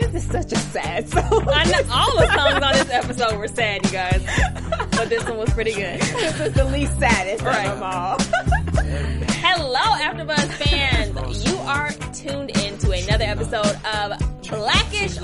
This 0.00 0.14
is 0.14 0.24
such 0.30 0.52
a 0.52 0.56
sad 0.56 1.08
song. 1.10 1.22
I 1.48 1.64
know 1.64 1.80
all 1.92 2.16
the 2.18 2.26
songs 2.34 2.62
on 2.64 2.72
this 2.74 2.90
episode 2.90 3.38
were 3.38 3.48
sad, 3.48 3.84
you 3.84 3.92
guys. 3.92 4.22
But 4.92 5.08
this 5.08 5.24
one 5.24 5.38
was 5.38 5.50
pretty 5.50 5.72
good. 5.74 6.00
this 6.00 6.40
is 6.40 6.52
the 6.54 6.64
least 6.66 6.98
saddest 6.98 7.42
Right. 7.44 7.66
of 7.66 7.78
them 7.78 7.82
all. 7.82 8.18
Hello, 9.40 9.80
AfterBuzz 9.80 10.52
fans. 10.54 11.46
You 11.46 11.56
are 11.58 11.90
tuned 12.12 12.50
in 12.58 12.76
to 12.78 12.90
another 12.92 13.24
episode 13.24 13.66
of 13.94 14.25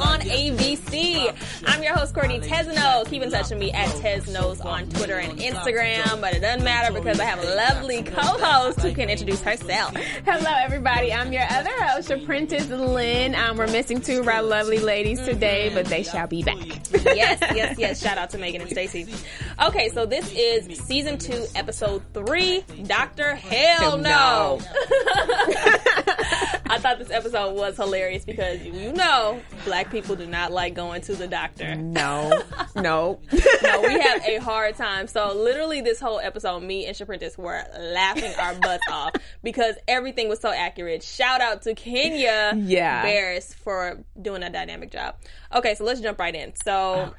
on 0.02 0.20
ABC. 0.20 1.34
I'm 1.66 1.82
your 1.82 1.94
host, 1.94 2.14
Courtney 2.14 2.40
Tesno. 2.40 3.08
Keep 3.08 3.22
in 3.22 3.30
touch 3.30 3.50
with 3.50 3.58
me 3.58 3.72
at 3.72 3.88
Tesnos 3.96 4.64
on 4.64 4.88
Twitter 4.90 5.18
and 5.18 5.38
Instagram, 5.38 6.20
but 6.20 6.34
it 6.34 6.40
doesn't 6.40 6.64
matter 6.64 6.92
because 6.92 7.18
I 7.20 7.24
have 7.24 7.42
a 7.42 7.54
lovely 7.54 8.02
co-host 8.02 8.80
who 8.80 8.92
can 8.94 9.08
introduce 9.10 9.40
herself. 9.40 9.94
Hello, 10.24 10.50
everybody. 10.60 11.12
I'm 11.12 11.32
your 11.32 11.44
other 11.48 11.70
host, 11.84 12.10
Apprentice 12.10 12.68
Lynn. 12.68 13.34
Um, 13.34 13.56
we're 13.56 13.66
missing 13.68 14.00
two 14.00 14.20
of 14.20 14.28
our 14.28 14.42
lovely 14.42 14.78
ladies 14.78 15.20
today, 15.20 15.70
but 15.72 15.86
they 15.86 16.02
shall 16.02 16.26
be 16.26 16.42
back. 16.42 16.56
yes, 16.92 17.38
yes, 17.54 17.78
yes. 17.78 18.02
Shout 18.02 18.18
out 18.18 18.30
to 18.30 18.38
Megan 18.38 18.60
and 18.62 18.70
Stacy. 18.70 19.06
Okay, 19.64 19.88
so 19.90 20.06
this 20.06 20.32
is 20.32 20.78
season 20.80 21.18
two, 21.18 21.44
episode 21.54 22.02
three. 22.12 22.64
Doctor 22.84 23.34
Hell 23.34 23.98
No. 23.98 24.60
I 26.66 26.78
thought 26.78 26.98
this 26.98 27.10
episode 27.10 27.54
was 27.54 27.76
hilarious 27.76 28.24
because 28.24 28.62
you 28.62 28.92
know 28.92 29.40
black 29.64 29.90
people 29.90 30.16
do 30.16 30.26
not 30.26 30.52
like 30.52 30.74
going 30.74 31.02
to 31.02 31.14
the 31.14 31.26
doctor. 31.26 31.74
No, 31.74 32.42
no. 32.76 33.20
No, 33.62 33.80
we 33.82 34.00
have 34.00 34.22
a 34.26 34.36
hard 34.38 34.76
time. 34.76 35.06
So 35.06 35.34
literally 35.34 35.80
this 35.80 36.00
whole 36.00 36.18
episode, 36.20 36.60
me 36.62 36.86
and 36.86 36.96
Shaprentice 36.96 37.36
were 37.36 37.62
laughing 37.78 38.32
our 38.38 38.54
butts 38.54 38.84
off 38.90 39.12
because 39.42 39.76
everything 39.88 40.28
was 40.28 40.40
so 40.40 40.50
accurate. 40.50 41.02
Shout 41.02 41.40
out 41.40 41.62
to 41.62 41.74
Kenya 41.74 42.52
Yeah. 42.56 43.02
Barris 43.02 43.52
for 43.52 43.98
doing 44.20 44.42
a 44.42 44.50
dynamic 44.50 44.90
job. 44.90 45.16
Okay, 45.54 45.74
so 45.74 45.84
let's 45.84 46.00
jump 46.00 46.18
right 46.18 46.34
in. 46.34 46.52
So 46.64 47.12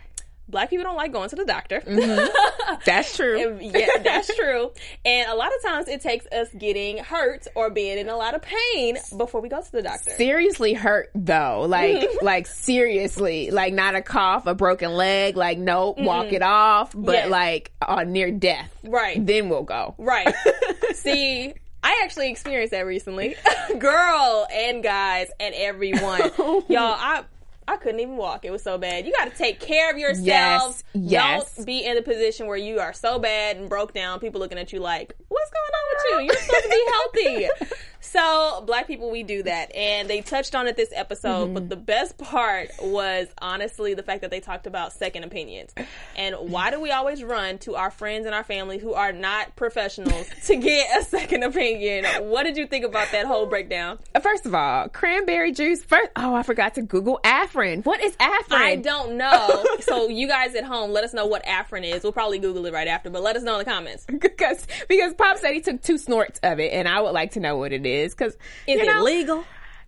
black 0.50 0.70
people 0.70 0.84
don't 0.84 0.96
like 0.98 1.12
going 1.12 1.30
to 1.30 1.36
the 1.36 1.46
doctor. 1.46 1.82
That's 2.86 3.16
true. 3.16 3.58
And, 3.58 3.62
yeah, 3.62 3.88
that's 4.04 4.34
true. 4.36 4.72
And 5.06 5.30
a 5.30 5.36
lot 5.36 5.52
of 5.56 5.62
times 5.70 5.88
it 5.88 6.02
takes 6.02 6.26
us 6.28 6.50
getting 6.58 6.98
hurt 6.98 7.48
or 7.56 7.70
being 7.70 7.98
in 7.98 8.10
a 8.10 8.16
lot 8.18 8.36
of 8.36 8.42
pain 8.42 8.98
before 9.18 9.42
we 9.42 9.50
go 9.50 9.62
to 9.62 9.72
the 9.72 9.82
doctor. 9.82 10.12
Seriously 10.12 10.74
hurt 10.74 11.10
though, 11.16 11.62
like 11.68 12.08
like 12.22 12.46
seriously, 12.48 13.52
like 13.52 13.74
not 13.74 13.96
a 13.96 14.02
cough, 14.02 14.46
a 14.48 14.54
broken 14.56 14.92
leg, 14.94 15.38
like 15.38 15.58
nope, 15.58 15.98
walk 16.00 16.32
it 16.34 16.42
off, 16.42 16.94
but 16.96 17.14
Yes. 17.14 17.30
like 17.30 17.72
uh, 17.82 18.04
near 18.04 18.32
death, 18.32 18.74
Right. 18.84 19.24
Then 19.26 19.50
we'll 19.50 19.64
go. 19.64 19.96
Right. 19.98 20.34
See, 20.94 21.54
I 21.84 22.02
actually 22.04 22.30
experienced 22.30 22.72
that 22.72 22.86
recently. 22.86 23.36
Girl 23.78 24.48
and 24.52 24.84
guys 24.84 25.30
and 25.40 25.54
everyone. 25.56 26.32
Y'all, 26.38 26.64
I 26.98 27.24
I 27.68 27.78
couldn't 27.78 28.00
even 28.00 28.18
walk. 28.18 28.46
It 28.46 28.52
was 28.52 28.64
so 28.64 28.78
bad. 28.78 29.06
You 29.06 29.14
got 29.14 29.32
to 29.32 29.38
take 29.38 29.60
care 29.60 29.92
of 29.92 29.98
yourselves. 29.98 30.84
Yes, 30.94 31.12
yes. 31.12 31.56
Don't 31.56 31.66
be 31.66 31.86
in 31.86 31.98
a 31.98 32.02
position 32.02 32.48
where 32.48 32.58
you 32.58 32.80
are 32.80 32.94
so 32.94 33.20
bad 33.20 33.58
and 33.58 33.70
broke 33.70 33.94
down. 33.94 34.20
People 34.20 34.40
looking 34.42 34.58
at 34.58 34.74
you 34.74 34.80
like, 34.80 35.16
"What's 35.28 35.52
going 35.52 35.72
on 35.74 35.84
with 35.90 36.04
you? 36.12 36.26
You're 36.28 36.42
supposed 36.42 36.64
to 36.64 36.70
be 36.70 36.86
healthy." 36.92 37.76
so, 38.00 38.64
black 38.66 38.88
people, 38.88 39.10
we 39.12 39.24
do 39.24 39.44
that, 39.44 39.76
and 39.76 40.10
they 40.10 40.22
touched 40.22 40.56
on 40.56 40.68
it 40.68 40.76
this 40.76 40.92
episode. 40.94 41.46
Mm-hmm. 41.46 41.54
But 41.54 41.70
the 41.70 41.76
best 41.76 42.18
part 42.18 42.70
was 42.82 43.28
honestly 43.42 43.94
the 43.94 44.04
fact 44.04 44.22
that 44.22 44.32
they 44.32 44.40
talked 44.40 44.68
about 44.68 44.94
second 44.94 45.24
opinions 45.24 45.74
and 46.16 46.36
why 46.40 46.72
do 46.72 46.80
we 46.80 46.92
always 46.92 47.24
run 47.24 47.58
to 47.60 47.76
our 47.76 47.92
friends 47.92 48.26
and 48.26 48.36
our 48.36 48.44
family 48.44 48.78
who 48.78 48.94
are 48.94 49.12
not 49.12 49.56
professionals 49.56 50.30
to 50.46 50.56
get 50.56 51.00
a 51.00 51.04
second 51.04 51.44
opinion? 51.44 52.06
What 52.30 52.44
did 52.44 52.58
you 52.58 52.68
think 52.68 52.86
about 52.86 53.12
that 53.12 53.26
whole 53.26 53.46
breakdown? 53.46 54.00
First 54.22 54.46
of 54.46 54.54
all, 54.54 54.90
cranberry 54.90 55.52
juice. 55.52 55.84
First, 55.84 56.12
oh, 56.16 56.34
I 56.34 56.44
forgot 56.44 56.76
to 56.76 56.82
Google 56.82 57.20
Afrin. 57.54 57.86
What 57.86 58.02
is 58.04 58.16
Afrin? 58.18 58.58
I 58.58 58.76
don't 58.76 59.18
know. 59.18 59.66
so 59.82 60.08
you 60.10 60.28
guys 60.28 60.56
at 60.56 60.64
home, 60.64 60.92
let 60.92 61.04
us 61.04 61.14
know 61.14 61.26
what 61.26 61.46
Afrin 61.46 61.84
is. 61.84 62.04
We'll 62.04 62.12
probably 62.12 62.40
Google 62.40 62.66
it 62.66 62.74
right 62.74 62.88
after, 62.88 63.10
but 63.10 63.22
let 63.22 63.36
us 63.36 63.44
know 63.44 63.54
in 63.54 63.60
the 63.60 63.66
comments. 63.66 64.06
because 64.20 64.66
because 64.88 65.14
Pop 65.14 65.38
said 65.38 65.54
he 65.54 65.62
took 65.62 65.82
two 65.82 65.98
snorts 65.98 66.40
of 66.44 66.60
it, 66.60 66.74
and 66.74 66.88
I 66.88 67.02
would 67.02 67.12
like 67.14 67.32
to 67.32 67.40
know 67.40 67.58
what 67.58 67.72
it 67.74 67.86
is. 67.86 68.14
Because 68.14 68.34
Is 68.68 68.80
it 68.82 68.86
know, 68.86 69.04
legal? 69.04 69.44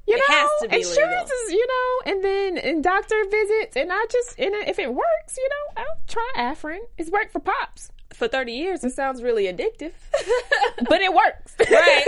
You 0.07 0.15
It 0.15 0.21
know, 0.29 0.35
has 0.35 0.49
to 0.61 0.69
be 0.69 0.75
insurance 0.77 0.97
legal. 0.97 1.45
is 1.45 1.51
you 1.51 1.67
know, 1.67 2.11
and 2.11 2.23
then 2.23 2.57
and 2.59 2.83
doctor 2.83 3.15
visits, 3.31 3.75
and 3.75 3.91
I 3.91 4.05
just 4.11 4.39
and 4.39 4.53
if 4.67 4.77
it 4.77 4.93
works, 4.93 5.37
you 5.37 5.49
know, 5.49 5.83
I'll 5.83 5.99
try 6.07 6.31
Afrin. 6.37 6.79
It's 6.97 7.09
worked 7.09 7.31
for 7.31 7.39
Pops, 7.39 7.89
For 8.17 8.27
30 8.27 8.53
years, 8.53 8.83
it 8.83 8.93
sounds 8.93 9.21
really 9.21 9.45
addictive. 9.45 9.91
but 10.89 11.01
it 11.01 11.13
works. 11.13 11.53
right. 11.59 12.05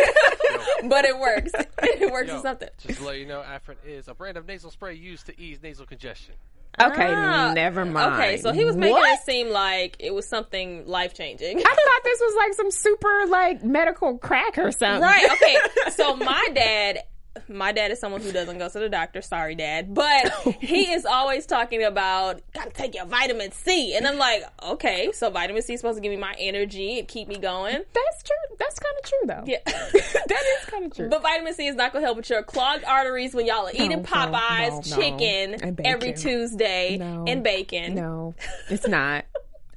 but 0.89 1.05
it 1.05 1.17
works. 1.19 1.51
It 1.83 2.11
works 2.11 2.29
Yo, 2.29 2.37
for 2.37 2.41
something. 2.41 2.69
Just 2.79 2.99
to 2.99 3.05
let 3.05 3.17
you 3.17 3.25
know, 3.25 3.41
Afrin 3.41 3.75
is 3.85 4.07
a 4.07 4.13
brand 4.13 4.37
of 4.37 4.45
nasal 4.47 4.71
spray 4.71 4.93
used 4.95 5.25
to 5.25 5.39
ease 5.39 5.59
nasal 5.61 5.85
congestion. 5.85 6.35
okay, 6.79 7.07
Ah, 7.13 7.51
never 7.53 7.83
mind. 7.85 8.13
Okay, 8.13 8.37
so 8.37 8.51
he 8.53 8.63
was 8.63 8.75
making 8.77 8.93
What? 8.93 9.19
it 9.19 9.25
seem 9.25 9.49
like 9.49 9.97
it 9.99 10.13
was 10.13 10.27
something 10.29 10.85
life 10.87 11.13
changing. 11.13 11.59
I 11.59 11.61
thought 11.61 12.03
this 12.03 12.19
was 12.21 12.35
like 12.37 12.53
some 12.53 12.71
super 12.71 13.25
like 13.27 13.63
medical 13.63 14.17
crack 14.17 14.57
or 14.57 14.71
something. 14.71 15.01
Right. 15.01 15.29
Okay. 15.31 15.57
So 15.91 16.15
my 16.15 16.47
dad, 16.53 16.99
my 17.49 17.71
dad 17.71 17.91
is 17.91 17.99
someone 17.99 18.21
who 18.21 18.31
doesn't 18.31 18.57
go 18.57 18.69
to 18.69 18.79
the 18.79 18.89
doctor. 18.89 19.21
Sorry, 19.21 19.55
dad, 19.55 19.93
but 19.93 20.31
he 20.59 20.91
is 20.91 21.05
always 21.05 21.45
talking 21.45 21.83
about 21.83 22.41
gotta 22.53 22.71
take 22.71 22.95
your 22.95 23.05
vitamin 23.05 23.51
C, 23.51 23.95
and 23.95 24.07
I'm 24.07 24.17
like, 24.17 24.43
okay, 24.63 25.11
so 25.13 25.29
vitamin 25.29 25.61
C 25.61 25.73
is 25.73 25.79
supposed 25.79 25.97
to 25.97 26.01
give 26.01 26.11
me 26.11 26.17
my 26.17 26.35
energy 26.37 26.99
and 26.99 27.07
keep 27.07 27.27
me 27.27 27.37
going. 27.37 27.83
That's 27.93 28.23
true. 28.23 28.57
That's 28.59 28.79
kind 28.79 28.95
of 28.97 29.09
true 29.09 29.19
though. 29.25 29.43
Yeah. 29.45 29.59
that 29.93 30.43
is 30.59 30.65
kind 30.69 30.85
of 30.85 30.95
true. 30.95 31.09
But 31.09 31.21
vitamin 31.21 31.53
C 31.53 31.67
is 31.67 31.75
not 31.75 31.93
going 31.93 32.03
to 32.03 32.07
help 32.07 32.17
with 32.17 32.29
your 32.29 32.43
clogged 32.43 32.83
arteries 32.83 33.33
when 33.33 33.45
y'all 33.45 33.67
are 33.67 33.71
eating 33.71 33.89
no, 33.89 33.99
Popeyes 33.99 34.69
no, 34.69 34.95
no. 34.95 35.01
chicken 35.01 35.81
every 35.85 36.13
Tuesday 36.13 36.97
and 36.99 37.43
bacon. 37.43 37.95
no, 37.95 38.35
it's 38.69 38.87
not. 38.87 39.25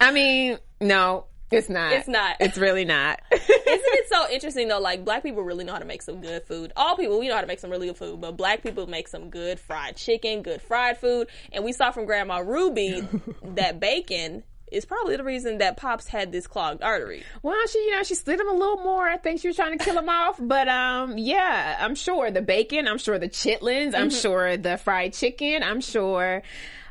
I 0.00 0.12
mean, 0.12 0.58
no, 0.80 1.26
it's 1.50 1.68
not. 1.68 1.92
It's 1.92 2.08
not. 2.08 2.36
It's 2.40 2.58
really 2.58 2.84
not. 2.84 3.20
Isn't 3.32 3.50
it 3.66 4.08
so 4.08 4.30
interesting 4.30 4.68
though? 4.68 4.80
Like 4.80 5.04
black 5.04 5.22
people 5.22 5.42
really 5.42 5.64
know 5.64 5.72
how 5.72 5.78
to 5.78 5.84
make 5.84 6.02
some 6.02 6.20
good 6.20 6.44
food. 6.44 6.72
All 6.76 6.96
people 6.96 7.18
we 7.18 7.28
know 7.28 7.34
how 7.34 7.40
to 7.40 7.46
make 7.46 7.60
some 7.60 7.70
really 7.70 7.86
good 7.86 7.96
food, 7.96 8.20
but 8.20 8.36
black 8.36 8.62
people 8.62 8.86
make 8.86 9.08
some 9.08 9.30
good 9.30 9.58
fried 9.58 9.96
chicken, 9.96 10.42
good 10.42 10.62
fried 10.62 10.98
food. 10.98 11.28
And 11.52 11.64
we 11.64 11.72
saw 11.72 11.90
from 11.90 12.06
Grandma 12.06 12.38
Ruby 12.38 13.06
that 13.54 13.80
bacon 13.80 14.44
is 14.70 14.84
probably 14.84 15.16
the 15.16 15.24
reason 15.24 15.58
that 15.58 15.76
Pops 15.76 16.06
had 16.06 16.32
this 16.32 16.46
clogged 16.46 16.82
artery. 16.82 17.24
Well, 17.42 17.66
she, 17.66 17.78
you 17.78 17.90
know, 17.90 18.02
she 18.02 18.14
slid 18.14 18.38
him 18.38 18.48
a 18.48 18.52
little 18.52 18.78
more. 18.78 19.08
I 19.08 19.16
think 19.16 19.40
she 19.40 19.48
was 19.48 19.56
trying 19.56 19.76
to 19.76 19.84
kill 19.84 19.98
him 19.98 20.08
off. 20.08 20.38
But, 20.40 20.68
um, 20.68 21.18
yeah, 21.18 21.76
I'm 21.80 21.94
sure 21.94 22.30
the 22.30 22.42
bacon, 22.42 22.86
I'm 22.86 22.98
sure 22.98 23.18
the 23.18 23.28
chitlins, 23.28 23.94
I'm 23.94 24.10
sure 24.10 24.56
the 24.56 24.76
fried 24.76 25.12
chicken, 25.12 25.62
I'm 25.62 25.80
sure 25.80 26.42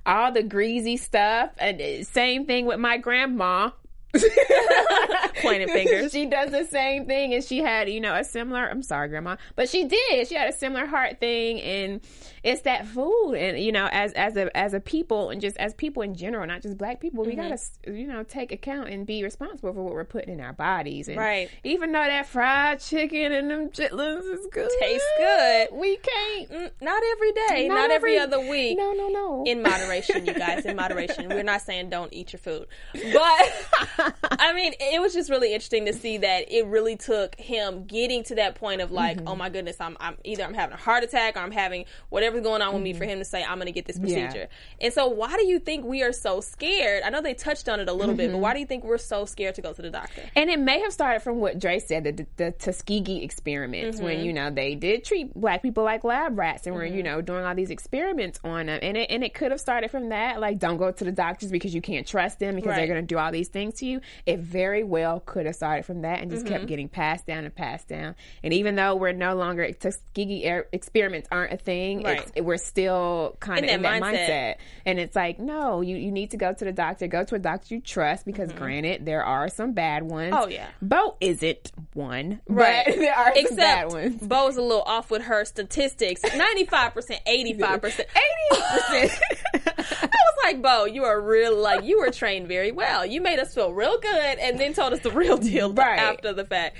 all 0.05 0.31
the 0.31 0.43
greasy 0.43 0.97
stuff. 0.97 1.51
And 1.57 1.81
uh, 1.81 2.03
same 2.03 2.45
thing 2.45 2.65
with 2.65 2.79
my 2.79 2.97
grandma. 2.97 3.71
Pointing 5.41 5.67
fingers. 5.69 6.11
she 6.11 6.25
does 6.25 6.51
the 6.51 6.65
same 6.65 7.05
thing 7.05 7.33
and 7.33 7.43
she 7.43 7.59
had, 7.59 7.89
you 7.89 8.01
know, 8.01 8.15
a 8.15 8.23
similar, 8.23 8.67
I'm 8.67 8.81
sorry, 8.81 9.07
grandma, 9.09 9.35
but 9.55 9.69
she 9.69 9.85
did. 9.85 10.27
She 10.27 10.35
had 10.35 10.49
a 10.49 10.53
similar 10.53 10.85
heart 10.85 11.19
thing 11.19 11.61
and 11.61 12.01
it's 12.43 12.61
that 12.61 12.87
food. 12.87 13.35
And, 13.35 13.59
you 13.59 13.71
know, 13.71 13.87
as, 13.91 14.13
as 14.13 14.35
a, 14.35 14.55
as 14.57 14.73
a 14.73 14.79
people 14.79 15.29
and 15.29 15.39
just 15.41 15.57
as 15.57 15.73
people 15.73 16.03
in 16.03 16.15
general, 16.15 16.45
not 16.47 16.61
just 16.61 16.77
black 16.77 16.99
people, 16.99 17.23
we 17.23 17.35
gotta, 17.35 17.57
you 17.87 18.07
know, 18.07 18.23
take 18.23 18.51
account 18.51 18.89
and 18.89 19.05
be 19.05 19.23
responsible 19.23 19.73
for 19.73 19.83
what 19.83 19.93
we're 19.93 20.03
putting 20.05 20.33
in 20.33 20.39
our 20.41 20.53
bodies. 20.53 21.07
And 21.07 21.17
Right. 21.17 21.49
Even 21.63 21.91
though 21.91 21.99
that 22.03 22.27
fried 22.27 22.79
chicken 22.79 23.31
and 23.31 23.49
them 23.49 23.69
chitlins 23.69 24.31
is 24.31 24.47
good. 24.51 24.69
Tastes 24.79 25.07
good. 25.17 25.67
We 25.73 25.97
can't. 25.97 26.49
Mm, 26.51 26.71
Not 26.81 27.03
every 27.11 27.31
day, 27.31 27.67
not, 27.67 27.91
every, 27.91 28.17
other 28.17 28.39
week. 28.39 28.77
No, 28.77 28.91
no, 28.93 29.07
no. 29.07 29.43
in 29.45 29.61
moderation, 29.61 30.25
you 30.25 30.33
guys, 30.33 30.65
in 30.65 30.75
moderation. 30.75 31.29
We're 31.29 31.43
not 31.43 31.61
saying 31.61 31.89
don't 31.89 32.11
eat 32.13 32.33
your 32.33 32.39
food. 32.39 32.65
But 32.93 33.67
I 34.31 34.53
mean, 34.53 34.73
it 34.79 35.01
was 35.01 35.13
just 35.13 35.29
really 35.29 35.53
interesting 35.53 35.85
to 35.85 35.93
see 35.93 36.17
that 36.17 36.51
it 36.51 36.65
really 36.67 36.95
took 36.95 37.35
him 37.39 37.85
getting 37.85 38.23
to 38.25 38.35
that 38.35 38.55
point 38.55 38.81
of 38.81 38.91
like, 38.91 39.17
Mm-hmm. 39.17 39.27
oh 39.27 39.35
my 39.35 39.49
goodness, 39.49 39.77
I'm, 39.79 39.97
I'm 39.99 40.17
either 40.23 40.43
I'm 40.43 40.53
having 40.53 40.73
a 40.73 40.77
heart 40.79 41.03
attack 41.03 41.35
or 41.35 41.39
I'm 41.39 41.51
having 41.51 41.85
whatever's 42.09 42.43
going 42.43 42.61
on 42.61 42.73
with 42.73 42.83
me 42.83 42.93
for 42.93 43.05
him 43.05 43.19
to 43.19 43.25
say 43.25 43.43
I'm 43.43 43.55
going 43.57 43.65
to 43.67 43.71
get 43.71 43.85
this 43.85 43.97
Mm-hmm. 43.97 44.07
Yeah. 44.07 44.25
procedure. 44.27 44.47
And 44.79 44.93
so, 44.93 45.07
why 45.07 45.35
do 45.35 45.45
you 45.45 45.59
think 45.59 45.83
we 45.85 46.03
are 46.03 46.13
so 46.13 46.41
scared? 46.41 47.03
I 47.03 47.09
know 47.09 47.21
they 47.21 47.33
touched 47.33 47.67
on 47.67 47.79
it 47.79 47.89
a 47.89 47.93
little 47.93 48.13
Mm-hmm. 48.13 48.17
bit, 48.17 48.31
but 48.31 48.37
why 48.37 48.53
do 48.53 48.59
you 48.59 48.65
think 48.65 48.83
we're 48.83 48.97
so 48.97 49.25
scared 49.25 49.55
to 49.55 49.61
go 49.61 49.73
to 49.73 49.81
the 49.81 49.89
doctor? 49.89 50.21
And 50.35 50.49
it 50.49 50.59
may 50.59 50.79
have 50.81 50.93
started 50.93 51.21
from 51.21 51.39
what 51.39 51.59
Dre 51.59 51.79
said, 51.79 52.03
the, 52.03 52.25
the 52.37 52.51
Tuskegee 52.51 53.23
experiments, 53.23 53.97
Mm-hmm. 53.97 54.05
when 54.05 54.19
you 54.23 54.31
know 54.33 54.51
they 54.51 54.75
did 54.75 55.03
treat 55.03 55.33
black 55.33 55.61
people 55.61 55.83
like 55.83 56.03
lab 56.03 56.37
rats, 56.37 56.65
and 56.67 56.75
were 56.75 56.85
you 56.85 57.03
know 57.03 57.21
doing 57.21 57.43
all 57.43 57.55
these 57.55 57.69
experiments 57.71 58.39
on 58.43 58.67
them, 58.67 58.79
and 58.81 58.95
it 58.97 59.09
and 59.09 59.23
it 59.23 59.33
could 59.33 59.51
have 59.51 59.59
started 59.59 59.89
from 59.91 60.09
that, 60.09 60.39
like 60.39 60.59
don't 60.59 60.77
go 60.77 60.91
to 60.91 61.03
the 61.03 61.11
doctors 61.11 61.51
because 61.51 61.73
you 61.73 61.81
can't 61.81 62.05
trust 62.07 62.39
them 62.39 62.55
because 62.55 62.75
they're 62.75 62.87
going 62.87 63.01
to 63.01 63.05
do 63.07 63.17
all 63.17 63.31
these 63.31 63.47
things 63.49 63.75
to 63.75 63.85
you. 63.85 63.88
It 64.25 64.39
very 64.39 64.83
well 64.83 65.19
could 65.25 65.45
have 65.45 65.55
started 65.55 65.85
from 65.85 66.01
that 66.03 66.21
and 66.21 66.29
just 66.31 66.45
Mm-hmm. 66.45 66.53
kept 66.55 66.65
getting 66.67 66.87
passed 66.89 67.25
down 67.25 67.43
and 67.45 67.53
passed 67.53 67.87
down. 67.87 68.15
And 68.43 68.53
even 68.53 68.75
though 68.75 68.95
we're 68.95 69.11
no 69.11 69.35
longer 69.35 69.69
Tuskegee 69.73 70.43
air 70.45 70.67
experiments 70.71 71.27
aren't 71.31 71.51
a 71.53 71.57
thing, 71.57 72.03
Right. 72.03 72.43
we're 72.43 72.57
still 72.57 73.35
kind 73.39 73.59
of 73.59 73.65
In 73.65 73.75
in 73.75 73.81
that 73.81 74.01
that 74.01 74.13
mindset. 74.13 74.29
mindset. 74.29 74.55
And 74.85 74.99
it's 74.99 75.15
like, 75.15 75.39
no, 75.39 75.81
you, 75.81 75.95
you 75.97 76.11
need 76.11 76.31
to 76.31 76.37
go 76.37 76.53
to 76.53 76.65
the 76.65 76.71
doctor. 76.71 77.07
Go 77.07 77.23
to 77.25 77.35
a 77.35 77.39
doctor 77.39 77.75
you 77.75 77.81
trust 77.81 78.25
because, 78.25 78.51
granted, 78.53 79.05
there 79.05 79.23
are 79.23 79.49
some 79.49 79.73
bad 79.73 80.03
ones. 80.03 80.33
Mm-hmm. 80.33 80.43
Oh, 80.43 80.47
yeah. 80.47 80.67
Bo 80.81 81.15
isn't 81.19 81.71
one, 81.93 82.39
Right. 82.47 82.85
there 82.97 83.13
are 83.15 83.33
some 83.35 83.55
bad 83.55 83.85
Except 83.87 83.91
ones. 83.91 84.21
Bo's 84.27 84.57
a 84.57 84.61
little 84.61 84.81
off 84.83 85.11
with 85.11 85.23
her 85.23 85.43
statistics. 85.45 86.21
95%, 86.21 87.19
85%. 87.27 88.05
80%. 88.53 89.19
I 89.53 90.07
was 90.07 90.43
like, 90.43 90.61
Bo, 90.61 90.85
you 90.85 91.03
are 91.03 91.19
real, 91.19 91.55
like, 91.57 91.83
you 91.83 91.99
were 91.99 92.11
trained 92.11 92.47
very 92.47 92.71
well. 92.71 93.05
You 93.05 93.21
made 93.21 93.39
us 93.39 93.53
feel 93.53 93.73
real 93.79 93.99
good 93.99 94.37
and 94.39 94.59
then 94.59 94.73
told 94.73 94.93
us 94.93 94.99
the 94.99 95.11
real 95.11 95.37
deal 95.51 95.73
Right. 95.73 95.99
after 95.99 96.33
the 96.33 96.45
fact. 96.45 96.77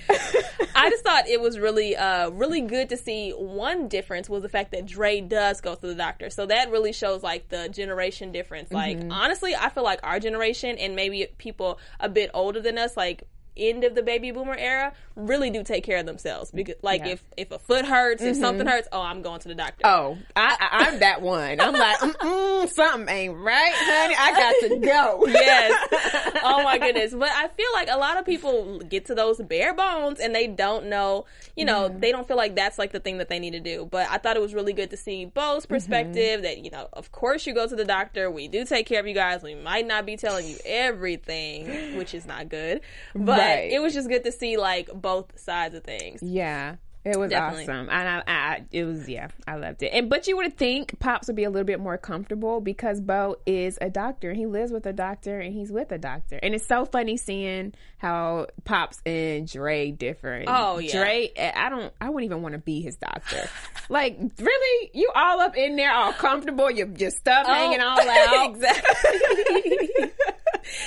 I 0.75 0.89
just 0.89 1.03
thought 1.03 1.27
it 1.27 1.39
was 1.41 1.57
really, 1.59 1.95
uh, 1.95 2.29
really 2.31 2.61
good 2.61 2.89
to 2.89 2.97
see 2.97 3.31
one 3.31 3.87
difference 3.87 4.29
was 4.29 4.41
the 4.43 4.49
fact 4.49 4.71
that 4.71 4.85
Dre 4.85 5.21
does 5.21 5.61
go 5.61 5.75
to 5.75 5.87
the 5.87 5.95
doctor. 5.95 6.29
So 6.29 6.45
that 6.47 6.69
really 6.71 6.93
shows, 6.93 7.23
like, 7.23 7.49
the 7.49 7.69
generation 7.69 8.31
difference. 8.31 8.71
Like, 8.71 8.97
Mm-hmm. 8.99 9.11
honestly, 9.11 9.55
I 9.55 9.69
feel 9.69 9.83
like 9.83 9.99
our 10.03 10.19
generation 10.19 10.77
and 10.77 10.95
maybe 10.95 11.27
people 11.37 11.79
a 11.99 12.09
bit 12.09 12.31
older 12.33 12.59
than 12.61 12.77
us, 12.77 12.95
like, 12.97 13.23
end 13.59 13.83
of 13.83 13.95
the 13.95 14.01
baby 14.03 14.31
boomer 14.31 14.55
era 14.55 14.93
really 15.15 15.49
do 15.49 15.63
take 15.63 15.83
care 15.83 15.97
of 15.97 16.05
themselves 16.05 16.51
because 16.51 16.75
like 16.81 17.01
Yeah. 17.01 17.13
if 17.13 17.23
if 17.37 17.51
a 17.51 17.59
foot 17.59 17.85
hurts 17.85 18.21
if 18.23 18.37
something 18.37 18.65
hurts 18.65 18.87
oh 18.91 19.01
i'm 19.01 19.21
going 19.21 19.39
to 19.41 19.47
the 19.49 19.55
doctor 19.55 19.81
oh, 19.85 20.17
I, 20.35 20.55
I, 20.59 20.85
I'm 20.87 20.99
that 20.99 21.21
one. 21.21 21.59
I'm 21.59 21.73
like, 21.73 21.97
Mm-mm, 21.99 22.69
something 22.69 23.13
ain't 23.13 23.35
right, 23.35 23.73
honey. 23.75 24.15
I 24.17 24.31
got 24.33 24.69
to 24.69 24.77
go. 24.79 25.25
yes. 25.27 26.33
Oh 26.41 26.63
my 26.63 26.77
goodness. 26.77 27.13
But 27.13 27.29
I 27.29 27.47
feel 27.49 27.67
like 27.73 27.89
a 27.91 27.97
lot 27.97 28.17
of 28.17 28.25
people 28.25 28.79
get 28.79 29.05
to 29.07 29.15
those 29.15 29.37
bare 29.41 29.73
bones 29.73 30.19
and 30.19 30.33
they 30.33 30.47
don't 30.47 30.85
know, 30.87 31.25
you 31.57 31.65
know, 31.65 31.89
they 31.89 32.11
don't 32.11 32.27
feel 32.27 32.37
like 32.37 32.55
that's 32.55 32.77
like 32.79 32.91
the 32.91 32.99
thing 32.99 33.17
that 33.17 33.27
they 33.27 33.39
need 33.39 33.51
to 33.51 33.59
do. 33.59 33.87
But 33.91 34.07
I 34.09 34.17
thought 34.19 34.37
it 34.37 34.41
was 34.41 34.53
really 34.53 34.71
good 34.73 34.89
to 34.91 34.97
see 34.97 35.25
Bo's 35.25 35.63
Mm-hmm. 35.65 35.73
perspective 35.73 36.41
that, 36.43 36.59
you 36.63 36.71
know, 36.71 36.87
of 36.93 37.11
course 37.11 37.45
you 37.45 37.53
go 37.53 37.67
to 37.67 37.75
the 37.75 37.83
doctor. 37.85 38.31
We 38.31 38.47
do 38.47 38.63
take 38.65 38.85
care 38.87 38.99
of 39.01 39.07
you 39.07 39.13
guys. 39.13 39.43
We 39.43 39.55
might 39.55 39.85
not 39.85 40.05
be 40.05 40.15
telling 40.15 40.47
you 40.47 40.57
everything, 40.65 41.97
which 41.97 42.13
is 42.13 42.25
not 42.25 42.49
good. 42.49 42.81
But 43.15 43.37
Right. 43.49 43.71
it 43.71 43.81
was 43.81 43.93
just 43.93 44.09
good 44.09 44.23
to 44.23 44.31
see 44.31 44.57
like 44.57 44.89
both 44.93 45.39
sides 45.39 45.75
of 45.75 45.83
things. 45.83 46.21
Yeah. 46.21 46.75
It 47.05 47.17
was 47.17 47.31
Definitely. 47.31 47.63
awesome, 47.63 47.89
and 47.89 48.09
I, 48.09 48.23
I, 48.27 48.63
it 48.73 48.83
was 48.83 49.07
yeah, 49.07 49.29
I 49.47 49.55
loved 49.55 49.81
it. 49.83 49.93
And 49.93 50.09
but 50.09 50.27
you 50.27 50.35
would 50.35 50.57
think 50.57 50.99
Pops 50.99 51.27
would 51.27 51.35
be 51.37 51.45
a 51.45 51.49
little 51.49 51.65
bit 51.65 51.79
more 51.79 51.97
comfortable 51.97 52.59
because 52.59 52.99
Bo 52.99 53.37
is 53.45 53.77
a 53.79 53.89
doctor. 53.89 54.33
He 54.33 54.45
lives 54.45 54.73
with 54.73 54.85
a 54.85 54.91
doctor, 54.91 55.39
and 55.39 55.53
he's 55.53 55.71
with 55.71 55.93
a 55.93 55.97
doctor. 55.97 56.37
And 56.43 56.53
it's 56.53 56.67
so 56.67 56.83
funny 56.83 57.15
seeing 57.15 57.73
how 57.99 58.47
Pops 58.65 58.99
and 59.05 59.47
Dre 59.47 59.91
differ. 59.91 60.43
Oh, 60.45 60.79
yeah. 60.79 60.91
Dre, 60.91 61.31
eh, 61.37 61.51
I 61.55 61.69
don't, 61.69 61.93
I 62.01 62.09
wouldn't 62.09 62.29
even 62.29 62.41
want 62.41 62.53
to 62.53 62.59
be 62.59 62.81
his 62.81 62.97
doctor. 62.97 63.49
like 63.89 64.19
really, 64.37 64.91
you 64.93 65.09
all 65.15 65.39
up 65.39 65.55
in 65.55 65.77
there, 65.77 65.93
all 65.93 66.11
comfortable, 66.11 66.69
your 66.69 66.89
your 66.97 67.11
stuff 67.11 67.45
oh. 67.47 67.53
hanging 67.53 67.79
all 67.79 67.97
out. 68.09 68.49
exactly. 68.49 69.89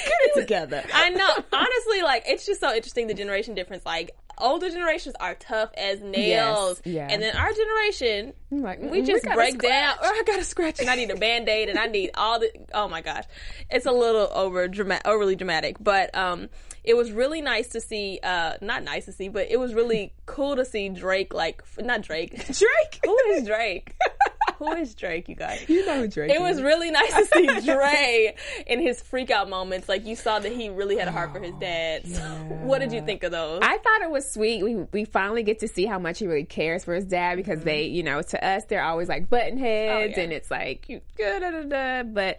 Get 0.04 0.12
it 0.22 0.40
together. 0.40 0.84
I 0.92 1.10
know. 1.10 1.28
Honestly, 1.52 2.02
like 2.02 2.24
it's 2.26 2.46
just 2.46 2.60
so 2.60 2.74
interesting 2.74 3.06
the 3.06 3.14
generation 3.14 3.54
difference. 3.54 3.84
Like 3.86 4.12
older 4.38 4.70
generations 4.70 5.14
are 5.20 5.34
tough 5.34 5.70
as 5.76 6.00
nails, 6.00 6.80
Yes, 6.84 6.94
yeah. 6.94 7.08
and 7.10 7.22
then 7.22 7.36
our 7.36 7.52
generation, 7.52 8.32
like, 8.50 8.80
we 8.80 8.86
mm, 8.86 8.90
we 8.90 9.02
just 9.02 9.24
got 9.24 9.34
break 9.34 9.58
down. 9.58 9.94
Or 9.98 10.06
I 10.06 10.22
got 10.26 10.38
a 10.40 10.44
scratch, 10.44 10.80
and 10.80 10.88
I 10.88 10.94
need 10.96 11.10
a 11.10 11.16
band 11.16 11.48
aid, 11.48 11.68
and 11.68 11.78
I 11.78 11.86
need 11.86 12.10
all 12.14 12.40
the. 12.40 12.50
Oh 12.74 12.88
my 12.88 13.00
gosh, 13.02 13.24
it's 13.70 13.86
a 13.86 13.92
little 13.92 14.28
over 14.32 14.68
dramatic, 14.68 15.06
overly 15.06 15.36
dramatic, 15.36 15.76
but 15.80 16.14
um. 16.16 16.48
It 16.84 16.96
was 16.96 17.12
really 17.12 17.40
nice 17.42 17.68
to 17.68 17.80
see, 17.80 18.18
uh, 18.24 18.54
not 18.60 18.82
nice 18.82 19.04
to 19.04 19.12
see, 19.12 19.28
but 19.28 19.48
it 19.48 19.56
was 19.60 19.72
really 19.72 20.12
cool 20.26 20.56
to 20.56 20.64
see 20.64 20.88
Drake, 20.88 21.32
like, 21.32 21.62
not 21.78 22.02
Drake. 22.02 22.32
Drake. 22.46 23.00
Who 23.04 23.16
is 23.28 23.46
Drake? 23.46 23.94
Who 24.62 24.72
is 24.76 24.94
Drake, 24.94 25.28
you 25.28 25.34
guys? 25.34 25.64
You 25.68 25.84
know 25.86 26.00
who 26.00 26.08
Drake 26.08 26.30
It 26.30 26.40
was 26.40 26.62
really 26.62 26.90
nice 26.90 27.12
to 27.14 27.26
see 27.26 27.60
Dre 27.64 28.34
in 28.66 28.80
his 28.80 29.00
freak 29.00 29.30
out 29.30 29.48
moments. 29.48 29.88
Like 29.88 30.06
you 30.06 30.16
saw 30.16 30.38
that 30.38 30.52
he 30.52 30.68
really 30.68 30.96
had 30.96 31.08
a 31.08 31.12
heart 31.12 31.32
for 31.32 31.40
his 31.40 31.54
dad. 31.54 32.06
So 32.06 32.22
what 32.62 32.80
did 32.80 32.92
you 32.92 33.02
think 33.02 33.22
of 33.22 33.32
those? 33.32 33.60
I 33.62 33.78
thought 33.78 34.02
it 34.02 34.10
was 34.10 34.30
sweet. 34.30 34.62
We 34.62 34.76
we 34.92 35.04
finally 35.04 35.42
get 35.42 35.58
to 35.60 35.68
see 35.68 35.86
how 35.86 35.98
much 35.98 36.18
he 36.18 36.26
really 36.26 36.44
cares 36.44 36.84
for 36.84 36.94
his 36.94 37.04
dad 37.04 37.36
because 37.36 37.58
mm-hmm. 37.58 37.68
they, 37.68 37.84
you 37.84 38.02
know, 38.02 38.22
to 38.22 38.46
us 38.46 38.64
they're 38.66 38.84
always 38.84 39.08
like 39.08 39.28
button 39.28 39.58
oh, 39.58 39.60
heads 39.60 40.14
Oh, 40.16 40.18
yeah. 40.18 40.24
and 40.24 40.32
it's 40.32 40.50
like 40.50 40.88
you 40.88 41.00
da, 41.18 41.38
da, 41.38 41.62
da. 41.62 42.02
but 42.02 42.38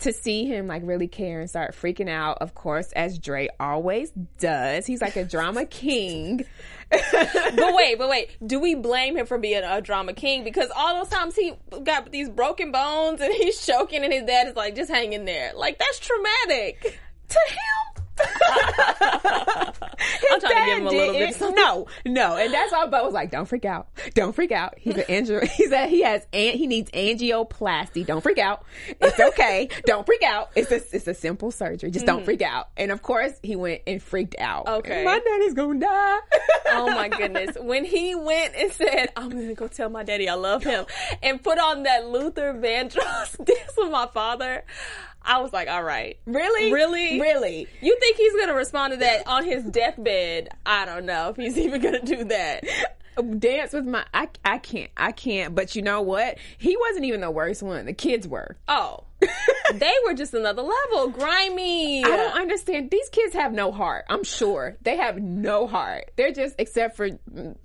to 0.00 0.12
see 0.12 0.46
him 0.46 0.66
like 0.66 0.82
really 0.84 1.08
care 1.08 1.40
and 1.40 1.48
start 1.48 1.74
freaking 1.74 2.08
out, 2.08 2.38
of 2.40 2.54
course, 2.54 2.92
as 2.92 3.18
Dre 3.18 3.48
always 3.60 4.10
does. 4.38 4.86
He's 4.86 5.00
like 5.00 5.16
a 5.16 5.24
drama 5.24 5.66
king. 5.66 6.44
but 6.90 7.74
wait, 7.74 7.98
but 7.98 8.08
wait. 8.08 8.36
Do 8.44 8.60
we 8.60 8.74
blame 8.74 9.16
him 9.16 9.26
for 9.26 9.38
being 9.38 9.62
a 9.64 9.80
drama 9.80 10.12
king? 10.12 10.44
Because 10.44 10.70
all 10.74 10.98
those 10.98 11.08
times 11.08 11.36
he 11.36 11.54
got 11.82 12.10
these 12.10 12.28
broken 12.28 12.72
bones 12.72 13.20
and 13.20 13.32
he's 13.40 13.64
choking 13.64 14.04
and 14.04 14.12
his 14.12 14.24
dad 14.24 14.48
is 14.48 14.56
like, 14.56 14.76
just 14.76 14.90
hang 14.90 15.12
in 15.12 15.24
there. 15.24 15.52
Like 15.54 15.78
that's 15.78 15.98
traumatic. 15.98 16.98
to 17.28 17.38
him. 17.48 18.01
I'm 20.30 20.40
trying 20.40 20.54
to 20.56 20.64
give 20.66 20.78
him 20.78 20.86
a 20.86 20.90
little 20.90 21.14
bit 21.14 21.34
something. 21.34 21.62
No, 21.62 21.86
no, 22.04 22.36
and 22.36 22.52
that's 22.52 22.72
why 22.72 22.86
Bo 22.86 23.04
was 23.04 23.14
like, 23.14 23.30
"Don't 23.30 23.46
freak 23.46 23.64
out, 23.64 23.88
don't 24.14 24.34
freak 24.34 24.52
out." 24.52 24.74
He's 24.78 24.96
an 24.96 25.04
angio. 25.04 25.42
He 25.52 25.66
said 25.68 25.88
he 25.88 26.02
has 26.02 26.26
an, 26.32 26.56
he 26.56 26.66
needs 26.66 26.90
angioplasty. 26.90 28.06
Don't 28.06 28.20
freak 28.22 28.38
out. 28.38 28.64
It's 29.00 29.18
okay. 29.20 29.68
don't 29.86 30.04
freak 30.06 30.22
out. 30.22 30.50
It's 30.54 30.70
a 30.70 30.76
it's 30.96 31.06
a 31.06 31.14
simple 31.14 31.50
surgery. 31.50 31.90
Just 31.90 32.06
don't 32.06 32.24
freak 32.24 32.42
out. 32.42 32.68
And 32.76 32.90
of 32.90 33.02
course, 33.02 33.32
he 33.42 33.54
went 33.56 33.82
and 33.86 34.02
freaked 34.02 34.36
out. 34.38 34.66
Mm-hmm. 34.66 34.78
Okay. 34.78 35.04
my 35.04 35.18
daddy's 35.18 35.54
gonna 35.54 35.80
die. 35.80 36.18
Oh 36.74 36.86
my 36.86 37.08
goodness. 37.10 37.54
When 37.60 37.84
he 37.84 38.14
went 38.14 38.54
and 38.56 38.72
said, 38.72 39.10
I'm 39.14 39.28
gonna 39.28 39.52
go 39.52 39.68
tell 39.68 39.90
my 39.90 40.04
daddy 40.04 40.26
I 40.26 40.34
love 40.34 40.64
him 40.64 40.86
and 41.22 41.42
put 41.42 41.58
on 41.58 41.82
that 41.82 42.06
Luther 42.08 42.54
Vandross 42.54 43.36
dance 43.44 43.72
with 43.76 43.90
my 43.90 44.06
father, 44.06 44.64
I 45.24 45.40
was 45.40 45.52
like, 45.52 45.68
all 45.68 45.82
right. 45.82 46.18
really, 46.26 46.72
Really? 46.72 47.20
really. 47.20 47.68
You 47.80 47.96
think 48.00 48.16
he's 48.16 48.34
gonna 48.34 48.54
respond 48.54 48.92
to 48.92 48.98
that 48.98 49.26
on 49.26 49.44
his 49.44 49.64
deathbed? 49.64 50.48
I 50.66 50.84
don't 50.84 51.06
know 51.06 51.28
if 51.30 51.36
he's 51.36 51.56
even 51.58 51.80
gonna 51.80 52.02
do 52.02 52.24
that. 52.24 52.64
Dance 53.38 53.72
with 53.72 53.86
my 53.86 54.04
I 54.14 54.28
I 54.44 54.58
can't 54.58 54.90
I 54.96 55.12
can't. 55.12 55.54
But 55.54 55.76
you 55.76 55.82
know 55.82 56.00
what? 56.02 56.38
He 56.58 56.76
wasn't 56.76 57.04
even 57.04 57.20
the 57.20 57.30
worst 57.30 57.62
one. 57.62 57.84
The 57.86 57.92
kids 57.92 58.26
were. 58.26 58.56
Oh. 58.68 59.04
they 59.74 59.92
were 60.04 60.14
just 60.14 60.34
another 60.34 60.62
level. 60.62 61.10
Grimy. 61.10 62.04
I 62.04 62.08
don't 62.08 62.34
understand. 62.34 62.90
These 62.90 63.08
kids 63.10 63.34
have 63.34 63.52
no 63.52 63.70
heart. 63.70 64.04
I'm 64.08 64.24
sure 64.24 64.76
they 64.82 64.96
have 64.96 65.18
no 65.22 65.66
heart. 65.66 66.10
They're 66.16 66.32
just 66.32 66.56
except 66.58 66.96
for 66.96 67.08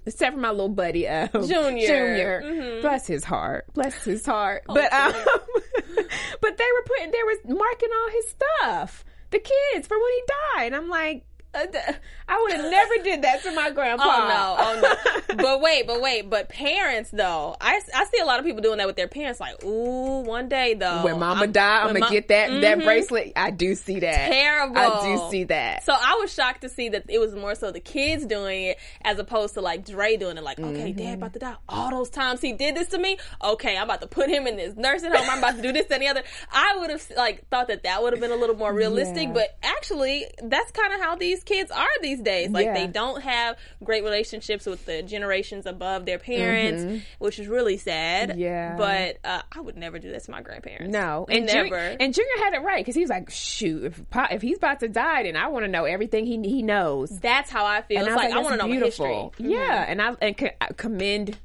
except 0.06 0.36
for 0.36 0.40
my 0.40 0.52
little 0.52 0.70
buddy 0.70 1.08
uh, 1.08 1.28
Junior. 1.28 1.88
Junior. 1.88 2.42
Mm-hmm. 2.46 2.82
Bless 2.82 3.08
his 3.08 3.24
heart. 3.24 3.66
Bless 3.74 4.04
his 4.04 4.26
heart. 4.26 4.64
Oh, 4.70 4.76
but 4.76 4.94
um, 4.94 5.14
but 6.42 6.58
they 6.58 6.68
were 6.76 6.84
putting 6.86 7.12
they 7.12 7.24
were 7.24 7.56
marking 7.56 7.90
all 7.92 8.10
his 8.12 8.30
stuff. 8.30 9.06
The 9.32 9.40
kids 9.40 9.88
for 9.88 9.98
when 9.98 10.12
he 10.14 10.24
died. 10.58 10.74
I'm 10.74 10.90
like. 10.90 11.24
I 12.30 12.42
would 12.42 12.52
have 12.54 12.70
never 12.72 12.98
did 13.04 13.22
that 13.22 13.42
to 13.44 13.52
my 13.54 13.70
grandpa. 13.70 14.04
Oh 14.06 14.28
no, 14.28 14.56
oh 14.60 15.26
no. 15.30 15.36
but 15.44 15.62
wait, 15.62 15.88
but 15.88 16.02
wait, 16.02 16.30
but 16.30 16.50
parents 16.50 17.10
though. 17.12 17.56
I, 17.62 17.80
I 17.96 18.06
see 18.06 18.20
a 18.22 18.26
lot 18.26 18.40
of 18.40 18.46
people 18.46 18.62
doing 18.62 18.78
that 18.80 18.88
with 18.88 18.96
their 18.98 19.08
parents 19.08 19.40
like, 19.40 19.64
"Ooh, 19.64 20.22
one 20.22 20.50
day 20.50 20.74
though 20.74 21.04
when 21.04 21.20
mama 21.20 21.42
I'm- 21.42 21.52
die, 21.52 21.80
I'm 21.82 21.88
gonna 21.88 22.00
ma- 22.02 22.10
get 22.10 22.28
that 22.28 22.50
that 22.62 22.78
Mhm. 22.80 22.84
bracelet. 22.84 23.34
I 23.36 23.52
do 23.52 23.76
see 23.76 24.00
that. 24.02 24.30
Terrible. 24.30 24.78
I 24.78 25.16
do 25.16 25.30
see 25.32 25.46
that. 25.46 25.84
So 25.84 25.94
I 25.94 26.18
was 26.22 26.34
shocked 26.34 26.62
to 26.62 26.70
see 26.70 26.90
that 26.90 27.06
it 27.08 27.20
was 27.20 27.34
more 27.34 27.56
so 27.56 27.72
the 27.72 27.80
kids 27.80 28.26
doing 28.26 28.64
it 28.66 28.78
as 29.04 29.20
opposed 29.20 29.54
to 29.54 29.62
like 29.62 29.86
Dre 29.86 30.18
doing 30.18 30.38
it. 30.38 30.44
Like, 30.44 30.60
okay, 30.60 30.92
Mm-hmm. 30.92 30.98
dad 31.00 31.14
about 31.16 31.34
to 31.34 31.40
die. 31.40 31.56
All 31.70 31.90
those 31.92 32.10
times 32.10 32.42
he 32.42 32.52
did 32.54 32.76
this 32.76 32.90
to 32.90 32.98
me. 32.98 33.18
Okay, 33.44 33.78
I'm 33.78 33.84
about 33.84 34.02
to 34.02 34.08
put 34.08 34.30
him 34.30 34.48
in 34.48 34.58
this 34.58 34.76
nursing 34.76 35.12
home. 35.12 35.30
I'm 35.30 35.40
about 35.40 35.56
to 35.56 35.62
do 35.62 35.72
this 35.72 35.88
and 35.90 36.02
the 36.02 36.08
other. 36.08 36.24
I 36.52 36.76
would 36.80 36.90
have 36.90 37.04
like 37.16 37.48
thought 37.50 37.70
that 37.70 37.84
that 37.84 38.02
would 38.04 38.12
have 38.14 38.20
been 38.22 38.32
a 38.32 38.36
little 38.36 38.56
more 38.58 38.74
realistic, 38.74 39.28
Yeah. 39.28 39.34
but 39.34 39.58
actually, 39.64 40.26
that's 40.44 40.72
kind 40.72 40.94
of 40.94 41.00
how 41.02 41.16
these 41.16 41.44
kids 41.48 41.72
are 41.72 41.88
these 42.02 42.22
days. 42.22 42.50
Like 42.52 42.66
Yeah. 42.66 42.74
they 42.74 42.88
don't 42.88 43.22
have 43.24 43.58
great 43.84 44.04
relationships 44.04 44.66
with 44.66 44.86
the 44.86 45.02
generations 45.02 45.66
above 45.66 46.06
their 46.06 46.20
parents, 46.20 47.04
which 47.20 47.40
is 47.40 47.48
really 47.48 47.78
sad. 47.78 48.30
Mm-hmm. 48.30 48.40
Yeah. 48.40 48.76
But 48.78 49.18
uh, 49.24 49.42
I 49.52 49.62
would 49.62 49.78
never 49.78 49.98
do 50.00 50.12
that 50.12 50.24
to 50.26 50.32
my 50.32 50.42
grandparents. 50.42 50.92
No, 50.92 51.26
and 51.30 51.46
never. 51.46 51.64
Junior, 51.70 51.98
and 52.00 52.14
Junior 52.14 52.44
had 52.44 52.54
it 52.54 52.62
right 52.62 52.80
because 52.84 52.96
he 52.96 53.02
was 53.02 53.10
like, 53.10 53.30
"Shoot, 53.32 53.86
if 53.86 54.02
if 54.32 54.42
he's 54.42 54.58
about 54.58 54.80
to 54.82 54.88
die, 54.88 55.24
then 55.24 55.36
I 55.36 55.48
want 55.48 55.66
to 55.66 55.72
know 55.72 55.86
everything 55.86 56.26
he 56.26 56.38
he 56.48 56.62
knows." 56.62 57.10
That's 57.20 57.50
how 57.50 57.66
I 57.66 57.82
feel. 57.82 58.00
And 58.00 58.08
it's 58.08 58.16
was 58.16 58.24
like, 58.24 58.34
I 58.34 58.40
want 58.42 58.52
to 58.54 58.58
know 58.58 58.68
my 58.68 58.76
history. 58.86 59.08
beautiful." 59.08 59.34
Yeah, 59.40 59.86
and 59.88 60.02
I 60.02 60.14
and 60.22 60.38
co- 60.38 60.50
I 60.62 60.68
commend 60.76 61.38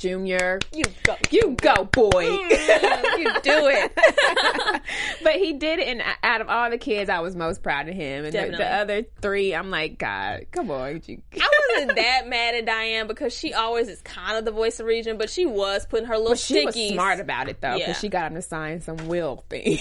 Junior. 0.00 0.58
You 0.72 0.84
go. 1.02 1.16
You 1.30 1.50
go, 1.60 1.84
boy. 1.84 2.24
Mm, 2.24 2.50
you 3.18 3.32
do 3.42 3.68
it. 3.68 3.92
but 5.22 5.34
he 5.34 5.52
did 5.52 5.78
it, 5.78 5.88
and 5.88 6.02
out 6.22 6.40
of 6.40 6.48
all 6.48 6.70
the 6.70 6.78
kids, 6.78 7.10
I 7.10 7.20
was 7.20 7.36
most 7.36 7.62
proud 7.62 7.86
of 7.88 7.94
him. 7.94 8.24
And 8.24 8.32
the, 8.32 8.56
the 8.56 8.66
other 8.66 9.02
three, 9.20 9.54
I'm 9.54 9.70
like, 9.70 9.98
God, 9.98 10.46
come 10.52 10.70
on, 10.70 11.02
you. 11.06 11.20
I 11.40 11.50
wasn't 11.76 11.96
that 11.96 12.28
mad 12.28 12.54
at 12.54 12.64
Diane 12.64 13.06
because 13.08 13.36
she 13.36 13.52
always 13.52 13.88
is 13.88 14.00
kind 14.00 14.38
of 14.38 14.46
the 14.46 14.52
voice 14.52 14.80
of 14.80 14.86
reason, 14.86 15.18
but 15.18 15.28
she 15.28 15.44
was 15.44 15.84
putting 15.86 16.06
her 16.06 16.16
little 16.16 16.34
She 16.34 16.64
was 16.64 16.74
smart 16.74 17.20
about 17.20 17.48
it 17.50 17.60
though, 17.60 17.74
because 17.74 17.88
Yeah. 17.88 17.92
she 17.92 18.08
got 18.08 18.28
him 18.30 18.36
to 18.36 18.42
sign 18.42 18.80
some 18.80 18.96
will 19.06 19.44
thing. 19.50 19.78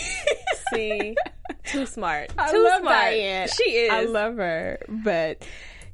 See, 0.74 1.16
too 1.64 1.86
smart. 1.86 2.32
I 2.38 2.52
too 2.52 2.62
love 2.64 2.82
smart. 2.82 2.96
Diane. 2.96 3.48
She 3.48 3.64
is. 3.72 3.92
I 3.92 4.04
love 4.04 4.36
her, 4.36 4.80
but 4.90 5.46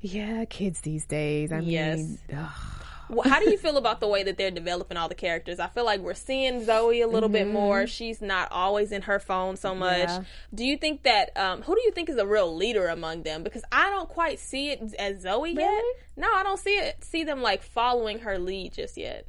yeah, 0.02 0.46
kids 0.46 0.82
these 0.82 1.06
days. 1.06 1.52
I 1.52 1.60
Yes. 1.60 1.98
mean, 2.00 2.20
ugh. 2.36 2.50
How 3.24 3.40
do 3.40 3.50
you 3.50 3.58
feel 3.58 3.78
about 3.78 4.00
the 4.00 4.08
way 4.08 4.24
that 4.24 4.38
they're 4.38 4.52
developing 4.52 4.98
all 4.98 5.10
the 5.10 5.16
characters? 5.16 5.60
I 5.60 5.68
feel 5.68 5.86
like 5.86 6.02
we're 6.02 6.14
seeing 6.14 6.64
Zoe 6.64 7.02
a 7.02 7.08
little 7.08 7.30
bit 7.30 7.48
more. 7.48 7.88
She's 7.88 8.22
not 8.22 8.52
always 8.52 8.92
in 8.92 9.04
her 9.04 9.20
phone 9.20 9.58
so 9.58 9.76
much. 9.76 10.08
Mm-hmm. 10.08 10.22
Yeah. 10.22 10.28
Do 10.54 10.66
you 10.66 10.78
think 10.78 11.04
that 11.04 11.36
um, 11.38 11.62
who 11.62 11.76
do 11.76 11.82
you 11.82 11.92
think 11.92 12.10
is 12.10 12.18
a 12.18 12.26
real 12.26 12.56
leader 12.56 12.88
among 12.88 13.24
them? 13.24 13.44
Because 13.44 13.64
I 13.72 13.90
don't 13.90 14.10
quite 14.10 14.40
see 14.40 14.72
it 14.72 14.94
as 14.98 15.22
Zoe 15.22 15.52
yet. 15.52 15.84
No, 16.18 16.28
I 16.34 16.44
don't 16.44 16.60
see 16.60 16.78
it. 16.78 17.04
See 17.04 17.24
them 17.24 17.42
like 17.42 17.62
following 17.64 18.20
her 18.20 18.38
lead 18.40 18.74
just 18.74 18.98
yet. 18.98 19.28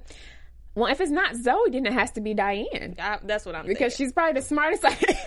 Well, 0.76 0.92
if 0.92 1.00
it's 1.00 1.10
not 1.10 1.34
Zoe, 1.34 1.70
then 1.70 1.86
it 1.86 1.92
has 1.92 2.12
to 2.12 2.20
be 2.20 2.34
Diane 2.34 2.94
I, 3.00 3.18
that's 3.24 3.44
what 3.44 3.54
I'm 3.56 3.66
because 3.66 3.94
thinking. 3.96 4.06
she's 4.06 4.12
probably 4.12 4.40
the 4.40 4.46
smartest 4.46 4.82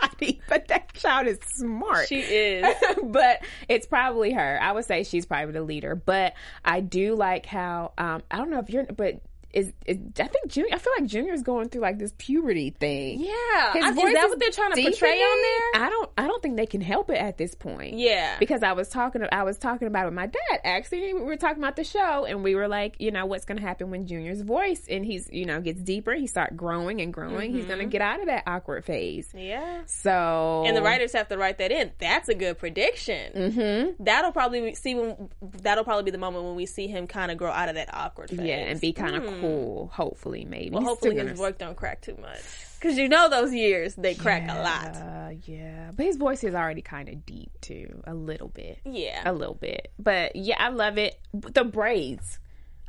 body. 0.00 0.40
But 0.48 0.68
that 0.68 0.92
child 0.94 1.26
is 1.28 1.38
smart. 1.54 2.08
she 2.08 2.20
is. 2.20 2.74
but 3.04 3.42
it's 3.68 3.86
probably 3.86 4.32
her. 4.32 4.58
I 4.60 4.72
would 4.72 4.84
say 4.84 5.04
she's 5.04 5.26
probably 5.26 5.52
the 5.52 5.62
leader. 5.62 5.94
But 5.94 6.34
I 6.64 6.80
do 6.80 7.14
like 7.14 7.46
how 7.46 7.92
um, 7.98 8.22
I 8.30 8.36
don't 8.36 8.50
know 8.50 8.58
if 8.58 8.70
you're, 8.70 8.84
but 8.84 9.20
is, 9.52 9.72
is 9.86 9.96
I 10.18 10.26
think 10.26 10.48
Junior. 10.48 10.74
I 10.74 10.78
feel 10.78 10.92
like 10.98 11.08
Junior's 11.08 11.42
going 11.42 11.68
through 11.70 11.80
like 11.82 11.98
this 11.98 12.12
puberty 12.18 12.70
thing. 12.70 13.20
Yeah, 13.20 13.72
His 13.72 13.84
I- 13.84 13.88
is 13.90 13.94
that 13.96 14.24
is 14.24 14.30
what 14.30 14.38
they're 14.40 14.50
trying 14.50 14.72
to 14.74 14.82
portray 14.82 15.20
on 15.22 15.42
there? 15.42 15.82
I 15.86 15.90
don't. 15.90 16.10
I 16.18 16.26
don't 16.26 16.42
think 16.42 16.56
they 16.56 16.66
can 16.66 16.80
help 16.80 17.08
it 17.10 17.16
at 17.16 17.38
this 17.38 17.54
point. 17.54 17.98
Yeah. 17.98 18.36
because 18.38 18.62
I 18.62 18.72
was 18.72 18.88
talking. 18.88 19.22
I 19.32 19.42
was 19.44 19.56
talking 19.58 19.88
about 19.88 20.02
it 20.02 20.06
with 20.06 20.14
my 20.14 20.26
dad. 20.26 20.60
Actually, 20.64 21.14
we 21.14 21.22
were 21.22 21.36
talking 21.36 21.62
about 21.62 21.76
the 21.76 21.84
show, 21.84 22.24
and 22.26 22.44
we 22.44 22.54
were 22.54 22.68
like, 22.68 22.96
you 22.98 23.10
know, 23.10 23.24
what's 23.26 23.44
going 23.46 23.58
to 23.58 23.64
happen 23.66 23.90
when 23.90 24.06
Junior's 24.06 24.42
voice 24.42 24.84
and 24.88 25.04
he's, 25.04 25.28
you 25.32 25.46
know, 25.46 25.60
gets 25.60 25.80
deeper. 25.80 26.12
He 26.14 26.26
start 26.26 26.56
growing 26.56 27.00
and 27.00 27.12
growing. 27.12 27.52
He's 27.52 27.64
going 27.64 27.78
to 27.78 27.86
get 27.86 28.02
out 28.02 28.20
of 28.20 28.26
that 28.26 28.42
awkward 28.46 28.84
phase. 28.84 29.30
yeah. 29.34 29.82
So 29.86 30.64
And 30.66 30.76
the 30.76 30.82
writers 30.82 31.12
have 31.14 31.28
to 31.28 31.38
write 31.38 31.58
that 31.58 31.72
in. 31.72 31.92
That's 31.98 32.28
a 32.28 32.34
good 32.34 32.58
prediction. 32.58 33.32
Mm-hmm. 33.34 34.04
That'll 34.04 34.32
probably 34.32 34.60
be- 34.60 34.74
see 34.74 34.94
when 34.94 35.28
that'll 35.40 35.84
probably 35.84 36.04
be 36.04 36.10
the 36.10 36.18
moment 36.18 36.44
when 36.44 36.54
we 36.54 36.66
see 36.66 36.86
him 36.86 37.06
kind 37.06 37.30
of 37.30 37.38
grow 37.38 37.50
out 37.50 37.68
of 37.68 37.74
that 37.76 37.88
awkward 37.94 38.30
phase. 38.30 38.40
yeah, 38.40 38.56
and 38.56 38.80
be 38.80 38.92
kind 38.92 39.16
of 39.16 39.24
cool. 39.40 39.88
Hopefully, 39.92 40.44
maybe. 40.44 40.70
Well, 40.70 40.82
hopefully 40.84 41.16
his 41.16 41.24
gonna- 41.30 41.40
work 41.40 41.58
don't 41.58 41.76
crack 41.76 42.00
too 42.02 42.16
much. 42.20 42.40
Because 42.80 42.96
you 42.96 43.08
know 43.08 43.28
those 43.28 43.52
years 43.52 43.96
they 43.96 44.14
crack 44.14 44.44
a 44.48 44.54
lot. 44.62 44.96
Uh, 44.96 45.30
yeah, 45.46 45.90
but 45.94 46.06
his 46.06 46.16
voice 46.16 46.44
is 46.44 46.54
already 46.54 46.80
kind 46.82 47.08
of 47.08 47.26
deep 47.26 47.50
too, 47.60 48.02
a 48.06 48.14
little 48.14 48.48
bit, 48.48 48.78
Yeah. 48.84 49.22
a 49.24 49.32
little 49.32 49.54
bit. 49.56 49.90
But 49.98 50.36
yeah, 50.36 50.56
I 50.58 50.68
love 50.68 50.96
it. 50.96 51.18
The 51.34 51.64
braids. 51.64 52.38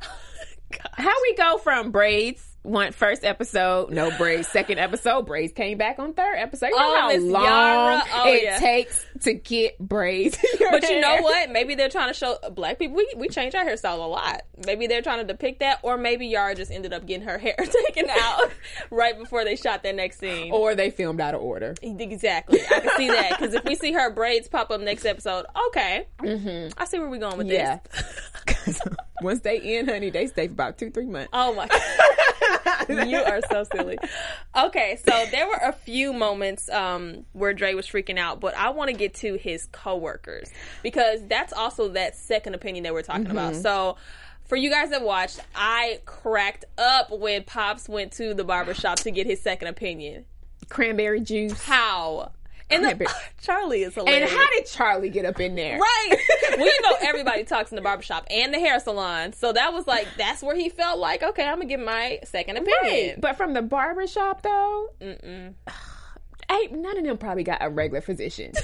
How 0.92 1.14
we 1.22 1.34
go 1.34 1.58
from 1.58 1.90
braids 1.90 2.46
one 2.62 2.92
first 2.92 3.24
episode, 3.24 3.90
no 3.90 4.10
braids. 4.18 4.46
Second 4.46 4.78
episode, 4.78 5.24
braids 5.24 5.54
came 5.54 5.78
back 5.78 5.98
on 5.98 6.12
third 6.12 6.34
episode. 6.36 6.66
You 6.66 6.76
know 6.76 6.92
Oh, 6.92 6.94
how 7.10 7.16
long 7.18 8.02
Oh, 8.12 8.28
it 8.28 8.42
yeah. 8.42 8.58
takes 8.58 9.02
to 9.22 9.32
get 9.32 9.78
braids. 9.78 10.36
But 10.70 10.82
you 10.90 11.00
know 11.00 11.22
what? 11.22 11.48
Maybe 11.50 11.74
they're 11.74 11.88
trying 11.88 12.08
to 12.08 12.14
show 12.14 12.36
black 12.52 12.78
people 12.78 12.98
we, 12.98 13.10
we 13.16 13.28
change 13.30 13.54
our 13.54 13.64
hairstyle 13.64 13.94
a 14.04 14.06
lot. 14.06 14.42
Maybe 14.66 14.86
they're 14.88 15.00
trying 15.00 15.20
to 15.20 15.24
depict 15.24 15.60
that, 15.60 15.78
or 15.82 15.96
maybe 15.96 16.26
Yara 16.26 16.54
just 16.54 16.70
ended 16.70 16.92
up 16.92 17.06
getting 17.06 17.26
her 17.26 17.38
hair 17.38 17.54
taken 17.86 18.10
out 18.10 18.50
right 18.90 19.18
before 19.18 19.42
they 19.44 19.56
shot 19.56 19.82
their 19.82 19.94
next 19.94 20.18
scene. 20.18 20.52
Or 20.52 20.74
they 20.74 20.90
filmed 20.90 21.22
out 21.22 21.34
of 21.34 21.40
order. 21.40 21.74
Exactly. 21.80 22.60
I 22.70 22.80
can 22.80 22.90
see 22.98 23.08
that 23.08 23.38
because 23.38 23.54
if 23.54 23.64
we 23.64 23.74
see 23.74 23.92
her 23.92 24.10
braids 24.10 24.48
pop 24.48 24.70
up 24.70 24.82
next 24.82 25.06
episode, 25.06 25.46
okay, 25.68 26.06
mm-hmm. 26.18 26.78
I 26.78 26.84
see 26.84 26.98
where 26.98 27.08
we're 27.08 27.16
going 27.20 27.38
with 27.38 27.46
Yeah. 27.46 27.78
this. 28.66 28.80
Once 29.22 29.40
they 29.40 29.58
in, 29.58 29.86
honey, 29.88 30.10
they 30.10 30.26
stay 30.26 30.46
for 30.46 30.52
about 30.52 30.78
two, 30.78 30.90
three 30.90 31.06
months. 31.06 31.30
Oh 31.32 31.54
my 31.54 31.66
god. 31.66 31.80
you 33.08 33.18
are 33.18 33.40
so 33.50 33.64
silly. 33.74 33.98
Okay, 34.56 34.98
so 35.06 35.26
there 35.30 35.46
were 35.46 35.60
a 35.62 35.72
few 35.72 36.12
moments 36.12 36.68
um, 36.70 37.24
where 37.32 37.52
Dre 37.54 37.74
was 37.74 37.86
freaking 37.86 38.18
out, 38.18 38.40
but 38.40 38.54
I 38.56 38.70
want 38.70 38.90
to 38.90 38.96
get 38.96 39.14
to 39.16 39.34
his 39.34 39.66
coworkers 39.66 40.50
because 40.82 41.20
that's 41.26 41.52
also 41.52 41.88
that 41.90 42.16
second 42.16 42.54
opinion 42.54 42.84
that 42.84 42.92
we're 42.92 43.02
talking 43.02 43.30
about. 43.30 43.56
So 43.56 43.96
for 44.44 44.56
you 44.56 44.70
guys 44.70 44.90
that 44.90 45.02
watched, 45.02 45.40
I 45.54 46.00
cracked 46.04 46.64
up 46.76 47.10
when 47.10 47.44
Pops 47.44 47.88
went 47.88 48.12
to 48.12 48.34
the 48.34 48.44
barbershop 48.44 48.98
to 49.00 49.10
get 49.10 49.26
his 49.26 49.40
second 49.40 49.68
opinion. 49.68 50.24
Cranberry 50.68 51.20
juice. 51.20 51.62
How? 51.62 52.32
And 52.70 52.84
the, 52.84 52.88
Cranberry- 52.88 53.10
Charlie 53.42 53.82
is 53.82 53.96
And 53.96 54.24
how 54.24 54.50
did 54.50 54.66
Charlie 54.66 55.10
get 55.10 55.24
up 55.24 55.40
in 55.40 55.54
there? 55.54 55.78
Right. 55.78 56.16
well, 56.56 56.66
you 56.66 56.82
know, 56.82 56.96
everybody 57.00 57.44
talks 57.44 57.70
in 57.72 57.76
the 57.76 57.82
barbershop 57.82 58.26
and 58.30 58.52
the 58.52 58.58
hair 58.58 58.78
salon. 58.80 59.32
So 59.32 59.52
that 59.52 59.72
was 59.72 59.86
like, 59.86 60.06
that's 60.16 60.42
where 60.42 60.56
he 60.56 60.68
felt 60.68 60.98
like, 60.98 61.22
okay, 61.22 61.44
I'm 61.46 61.56
going 61.56 61.68
to 61.68 61.74
give 61.74 61.84
my 61.84 62.20
second 62.24 62.56
opinion. 62.56 63.08
Right. 63.08 63.20
But 63.20 63.36
from 63.36 63.54
the 63.54 63.62
barber 63.62 64.06
shop 64.06 64.42
though, 64.42 64.90
ain't 65.00 66.72
none 66.72 66.98
of 66.98 67.04
them 67.04 67.18
probably 67.18 67.44
got 67.44 67.58
a 67.60 67.70
regular 67.70 68.00
physician. 68.00 68.52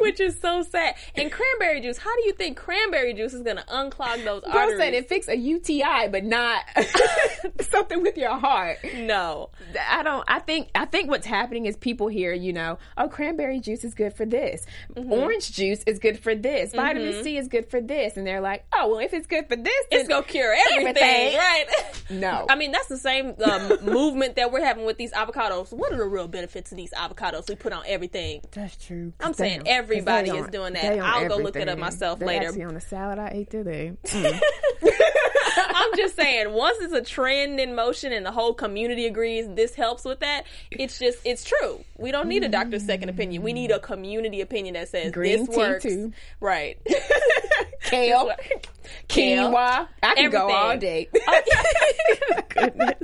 Which 0.00 0.20
is 0.20 0.38
so 0.40 0.62
sad. 0.62 0.94
And 1.14 1.30
cranberry 1.30 1.80
juice, 1.80 1.98
how 1.98 2.14
do 2.16 2.22
you 2.24 2.32
think 2.32 2.56
cranberry 2.56 3.14
juice 3.14 3.34
is 3.34 3.42
going 3.42 3.56
to 3.56 3.64
unclog 3.64 4.24
those 4.24 4.42
Bro 4.42 4.52
arteries? 4.52 4.78
said 4.78 4.94
it 4.94 5.08
fix 5.08 5.28
a 5.28 5.36
UTI, 5.36 6.08
but 6.10 6.24
not 6.24 6.62
something 7.60 8.02
with 8.02 8.16
your 8.16 8.36
heart. 8.36 8.78
no. 8.96 9.50
I 9.88 10.02
don't. 10.02 10.24
I 10.28 10.38
think. 10.40 10.68
I 10.74 10.84
think 10.86 11.10
what's 11.10 11.26
happening 11.26 11.66
is 11.66 11.76
people 11.76 12.08
here. 12.08 12.32
You 12.32 12.52
know, 12.52 12.78
oh, 12.96 13.08
cranberry 13.08 13.60
juice 13.60 13.84
is 13.84 13.94
good 13.94 14.14
for 14.14 14.24
this. 14.26 14.66
Mm-hmm. 14.94 15.12
Orange 15.12 15.52
juice 15.52 15.82
is 15.86 15.98
good 15.98 16.18
for 16.18 16.34
this. 16.34 16.72
Vitamin 16.74 17.22
C 17.22 17.36
is 17.36 17.48
good 17.48 17.70
for 17.70 17.80
this. 17.80 18.16
And 18.16 18.26
they're 18.26 18.40
like, 18.40 18.64
oh, 18.74 18.88
well, 18.88 18.98
if 19.00 19.12
it's 19.12 19.26
good 19.26 19.48
for 19.48 19.56
this, 19.56 19.72
It's 19.90 20.08
going 20.08 20.24
to 20.24 20.28
cure 20.28 20.54
everything. 20.72 20.96
Everything. 20.96 21.38
Right. 21.38 21.66
No. 22.08 22.46
I 22.48 22.54
mean, 22.54 22.70
that's 22.70 22.86
the 22.86 22.98
same 22.98 23.34
um, 23.44 23.78
movement 23.84 24.36
that 24.36 24.52
we're 24.52 24.64
having 24.64 24.84
with 24.84 24.96
these 24.96 25.12
avocados. 25.12 25.72
What 25.72 25.92
are 25.92 25.96
the 25.96 26.04
real 26.04 26.28
benefits 26.28 26.70
of 26.70 26.76
these 26.76 26.92
avocados 26.92 27.48
we 27.48 27.56
put 27.56 27.72
on 27.72 27.82
everything? 27.84 28.42
That's 28.52 28.76
true. 28.76 29.12
I'm 29.20 29.32
They 29.32 29.36
saying 29.36 29.62
everybody 29.66 30.30
is 30.30 30.46
doing 30.48 30.72
that. 30.74 30.98
I'll 30.98 31.28
go 31.28 31.36
look 31.36 31.56
it 31.56 31.62
up 31.62 31.68
everything. 31.68 31.80
myself 31.80 32.18
They 32.18 32.26
later. 32.26 32.66
On 32.66 32.74
the 32.74 32.80
salad 32.80 33.18
I 33.18 33.28
ate 33.34 33.50
today. 33.50 33.92
Mm. 34.04 34.40
I'm 35.78 35.96
just 35.96 36.16
saying, 36.16 36.52
once 36.52 36.78
it's 36.80 36.92
a 36.92 37.02
trend 37.02 37.60
in 37.60 37.74
motion 37.74 38.12
and 38.12 38.24
the 38.26 38.30
whole 38.32 38.52
community 38.54 39.06
agrees 39.06 39.46
this 39.54 39.74
helps 39.74 40.04
with 40.04 40.20
that, 40.20 40.44
it's 40.70 40.98
just, 40.98 41.18
it's 41.24 41.44
true. 41.44 41.82
We 41.98 42.10
don't 42.12 42.28
need 42.28 42.44
a 42.44 42.48
doctor's 42.48 42.84
second 42.84 43.08
opinion. 43.08 43.42
We 43.42 43.52
need 43.52 43.70
a 43.70 43.78
community 43.78 44.40
opinion 44.40 44.74
that 44.74 44.88
says 44.88 45.12
Green 45.12 45.46
this 45.46 45.56
works. 45.56 45.82
too. 45.84 46.12
Right. 46.40 46.78
Kale, 47.82 48.32
Kale. 49.08 49.50
quinoa. 49.50 49.88
I 50.02 50.14
can 50.14 50.30
go 50.30 50.48
Everything. 50.48 50.56
all 50.56 50.76
day. 50.76 51.08
Goodness. 52.48 52.98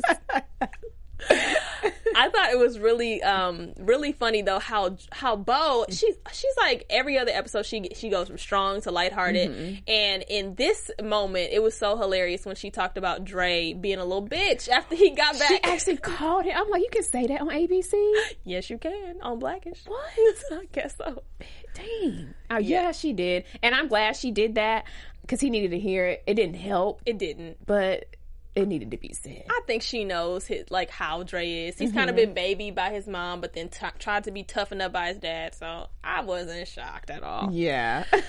I 2.15 2.29
thought 2.29 2.51
it 2.51 2.59
was 2.59 2.79
really, 2.79 3.23
um, 3.23 3.73
really 3.79 4.13
funny 4.13 4.43
though 4.43 4.59
how 4.59 4.97
how 5.11 5.37
Bo 5.37 5.85
she's 5.89 6.15
she's 6.33 6.57
like 6.59 6.87
every 6.91 7.19
other 7.19 7.33
episode 7.33 7.67
she 7.67 7.89
she 7.95 8.09
goes 8.09 8.29
from 8.29 8.39
strong 8.39 8.81
to 8.83 8.91
lighthearted, 8.91 9.51
Mm-hmm. 9.51 9.75
and 9.89 10.25
in 10.29 10.55
this 10.55 10.91
moment 11.03 11.51
it 11.53 11.63
was 11.63 11.77
so 11.77 11.97
hilarious 11.97 12.45
when 12.47 12.57
she 12.57 12.71
talked 12.71 12.97
about 12.99 13.25
Dre 13.25 13.73
being 13.73 13.99
a 13.99 14.05
little 14.05 14.27
bitch 14.27 14.69
after 14.69 14.95
he 14.95 15.11
got 15.11 15.39
back. 15.39 15.49
She 15.49 15.63
actually 15.63 15.97
called 15.99 16.45
him. 16.45 16.55
I'm 16.57 16.69
like, 16.71 16.83
you 16.83 16.89
can 16.91 17.03
say 17.03 17.27
that 17.27 17.41
on 17.41 17.49
ABC. 17.49 17.93
yes, 18.45 18.71
you 18.71 18.79
can 18.79 19.21
on 19.23 19.39
Blackish. 19.39 19.83
What? 19.87 20.01
I 20.53 20.67
guess 20.73 20.97
so. 20.97 21.23
Dang. 21.75 22.35
Oh 22.51 22.59
yeah, 22.59 22.93
she 22.93 23.13
did, 23.13 23.45
and 23.63 23.75
I'm 23.75 23.89
glad 23.89 24.17
she 24.17 24.31
did 24.31 24.57
that 24.57 24.85
because 25.23 25.41
he 25.41 25.51
needed 25.51 25.71
to 25.71 25.79
hear 25.79 26.07
it. 26.07 26.23
It 26.27 26.35
didn't 26.35 26.57
help, 26.57 27.01
It 27.07 27.19
didn't. 27.19 27.65
but 27.65 28.05
it 28.55 28.69
needed 28.69 28.91
to 28.91 28.97
be 28.99 29.13
said. 29.15 29.45
I 29.49 29.61
think 29.67 29.83
she 29.83 30.05
knows 30.05 30.47
his, 30.47 30.71
like 30.71 30.91
how 30.91 31.23
Dre 31.23 31.69
is. 31.69 31.79
He's 31.79 31.89
Mm-hmm. 31.91 31.99
kind 31.99 32.11
of 32.11 32.17
been 32.17 32.35
babied 32.35 32.75
by 32.75 32.91
his 32.91 33.07
mom, 33.07 33.41
but 33.41 33.55
then 33.55 33.69
t- 33.71 33.87
tried 33.99 34.25
to 34.25 34.31
be 34.31 34.43
toughened 34.43 34.83
up 34.83 34.93
by 34.93 35.09
his 35.09 35.17
dad. 35.19 35.55
So 35.55 35.87
I 36.05 36.23
wasn't 36.23 36.69
shocked 36.69 37.09
at 37.11 37.23
all. 37.23 37.51
Yeah. 37.53 38.05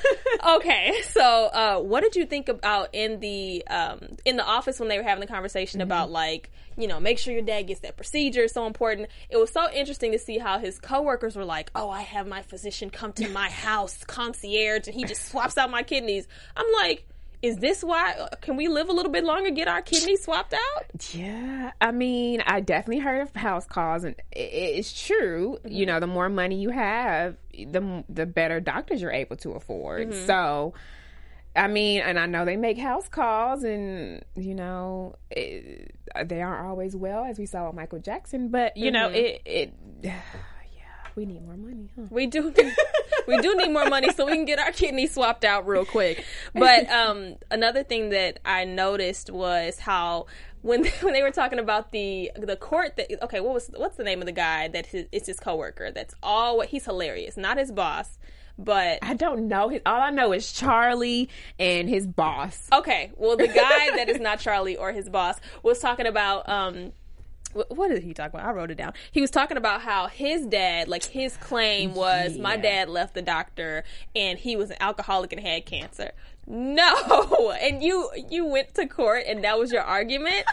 Okay, 0.45 0.93
so 1.09 1.21
uh, 1.21 1.79
what 1.79 2.01
did 2.01 2.15
you 2.15 2.25
think 2.25 2.49
about 2.49 2.89
in 2.93 3.19
the 3.19 3.65
um, 3.67 3.99
in 4.25 4.35
the 4.35 4.43
office 4.45 4.79
when 4.79 4.89
they 4.89 4.97
were 4.97 5.03
having 5.03 5.21
the 5.21 5.27
conversation 5.27 5.79
Mm-hmm. 5.79 5.87
about 5.87 6.11
like 6.11 6.51
you 6.75 6.87
know 6.87 6.99
make 6.99 7.17
sure 7.19 7.33
your 7.33 7.43
dad 7.43 7.63
gets 7.63 7.81
that 7.81 7.95
procedure? 7.95 8.47
So 8.47 8.65
important. 8.65 9.09
It 9.29 9.37
was 9.37 9.51
so 9.51 9.69
interesting 9.71 10.11
to 10.13 10.19
see 10.19 10.37
how 10.39 10.57
his 10.59 10.79
coworkers 10.79 11.35
were 11.35 11.45
like, 11.45 11.69
"Oh, 11.75 11.89
I 11.89 12.01
have 12.01 12.27
my 12.27 12.41
physician 12.41 12.89
come 12.89 13.13
to 13.13 13.29
my 13.29 13.49
house, 13.67 14.03
concierge, 14.05 14.87
and 14.87 14.95
he 14.95 15.03
just 15.05 15.29
swaps 15.29 15.57
out 15.57 15.69
my 15.69 15.83
kidneys." 15.83 16.27
I'm 16.57 16.65
like. 16.73 17.07
Is 17.43 17.57
this 17.57 17.83
why? 17.83 18.29
Can 18.39 18.55
we 18.55 18.69
live 18.69 18.87
a 18.87 18.93
little 18.93 19.11
bit 19.11 19.25
longer, 19.25 19.49
get 19.49 19.67
our 19.67 19.81
kidneys 19.81 20.23
swapped 20.23 20.53
out? 20.53 21.13
Yeah, 21.13 21.73
I 21.81 21.91
mean, 21.91 22.41
I 22.45 22.61
definitely 22.61 22.99
heard 22.99 23.21
of 23.21 23.35
house 23.35 23.65
calls, 23.65 24.05
and 24.05 24.15
it's 24.31 25.05
true. 25.05 25.57
Mm-hmm. 25.59 25.75
You 25.75 25.85
know, 25.85 25.99
the 25.99 26.07
more 26.07 26.29
money 26.29 26.61
you 26.61 26.69
have, 26.69 27.35
the 27.51 28.05
the 28.07 28.25
better 28.25 28.61
doctors 28.61 29.01
you're 29.01 29.11
able 29.11 29.35
to 29.35 29.51
afford. 29.51 30.11
Mm-hmm. 30.11 30.25
So, 30.25 30.73
I 31.53 31.67
mean, 31.67 31.99
and 31.99 32.17
I 32.17 32.27
know 32.27 32.45
they 32.45 32.55
make 32.55 32.77
house 32.77 33.09
calls, 33.09 33.65
and 33.65 34.23
you 34.37 34.55
know, 34.55 35.17
it, 35.29 35.93
they 36.23 36.41
aren't 36.41 36.65
always 36.65 36.95
well, 36.95 37.25
as 37.25 37.37
we 37.37 37.45
saw 37.45 37.65
with 37.67 37.75
Michael 37.75 37.99
Jackson. 37.99 38.47
But 38.47 38.77
you 38.77 38.89
know, 38.89 39.09
mm-hmm. 39.09 39.17
it 39.17 39.73
it 40.03 40.13
we 41.15 41.25
need 41.25 41.45
more 41.45 41.57
money, 41.57 41.89
huh? 41.95 42.07
We 42.09 42.27
do 42.27 42.51
need, 42.51 42.75
we 43.27 43.37
do 43.37 43.55
need 43.55 43.71
more 43.71 43.89
money 43.89 44.11
so 44.11 44.25
we 44.25 44.33
can 44.33 44.45
get 44.45 44.59
our 44.59 44.71
kidneys 44.71 45.13
swapped 45.13 45.45
out 45.45 45.67
real 45.67 45.85
quick. 45.85 46.23
But 46.53 46.89
um, 46.91 47.35
another 47.51 47.83
thing 47.83 48.09
that 48.09 48.39
I 48.45 48.65
noticed 48.65 49.29
was 49.29 49.79
how 49.79 50.27
when 50.61 50.85
when 51.01 51.13
they 51.13 51.21
were 51.21 51.31
talking 51.31 51.59
about 51.59 51.91
the 51.91 52.31
the 52.35 52.55
court 52.55 52.97
that 52.97 53.23
okay, 53.23 53.39
what 53.39 53.53
was 53.53 53.69
what's 53.75 53.97
the 53.97 54.03
name 54.03 54.21
of 54.21 54.25
the 54.25 54.31
guy 54.31 54.67
that 54.69 54.87
his, 54.87 55.05
it's 55.11 55.27
his 55.27 55.39
coworker? 55.39 55.91
That's 55.91 56.15
all 56.23 56.61
he's 56.61 56.85
hilarious, 56.85 57.37
not 57.37 57.57
his 57.57 57.71
boss, 57.71 58.17
but 58.57 58.99
I 59.01 59.13
don't 59.13 59.47
know. 59.47 59.79
All 59.85 60.01
I 60.01 60.09
know 60.09 60.31
is 60.33 60.51
Charlie 60.51 61.29
and 61.59 61.89
his 61.89 62.07
boss. 62.07 62.67
Okay, 62.71 63.11
well, 63.15 63.37
the 63.37 63.47
guy 63.47 63.95
that 63.95 64.09
is 64.09 64.19
not 64.19 64.39
Charlie 64.39 64.77
or 64.77 64.91
his 64.91 65.09
boss 65.09 65.39
was 65.61 65.79
talking 65.79 66.07
about 66.07 66.49
um. 66.49 66.93
Wh- 67.53 67.71
What 67.71 67.89
did 67.89 68.03
he 68.03 68.13
talk 68.13 68.29
about? 68.33 68.45
I 68.45 68.51
wrote 68.51 68.71
it 68.71 68.75
down. 68.75 68.93
He 69.11 69.21
was 69.21 69.31
talking 69.31 69.57
about 69.57 69.81
how 69.81 70.07
his 70.07 70.45
dad, 70.45 70.87
like 70.87 71.03
his 71.05 71.35
claim 71.37 71.93
was, 71.93 72.37
my 72.37 72.57
dad 72.57 72.89
left 72.89 73.13
the 73.13 73.21
doctor 73.21 73.83
and 74.15 74.37
he 74.37 74.55
was 74.55 74.69
an 74.71 74.77
alcoholic 74.79 75.31
and 75.33 75.41
had 75.41 75.65
cancer. 75.65 76.11
No, 76.45 77.55
and 77.61 77.81
you 77.81 78.09
you 78.29 78.45
went 78.45 78.73
to 78.75 78.85
court 78.87 79.23
and 79.27 79.43
that 79.43 79.57
was 79.57 79.71
your 79.71 79.83
argument. 79.83 80.45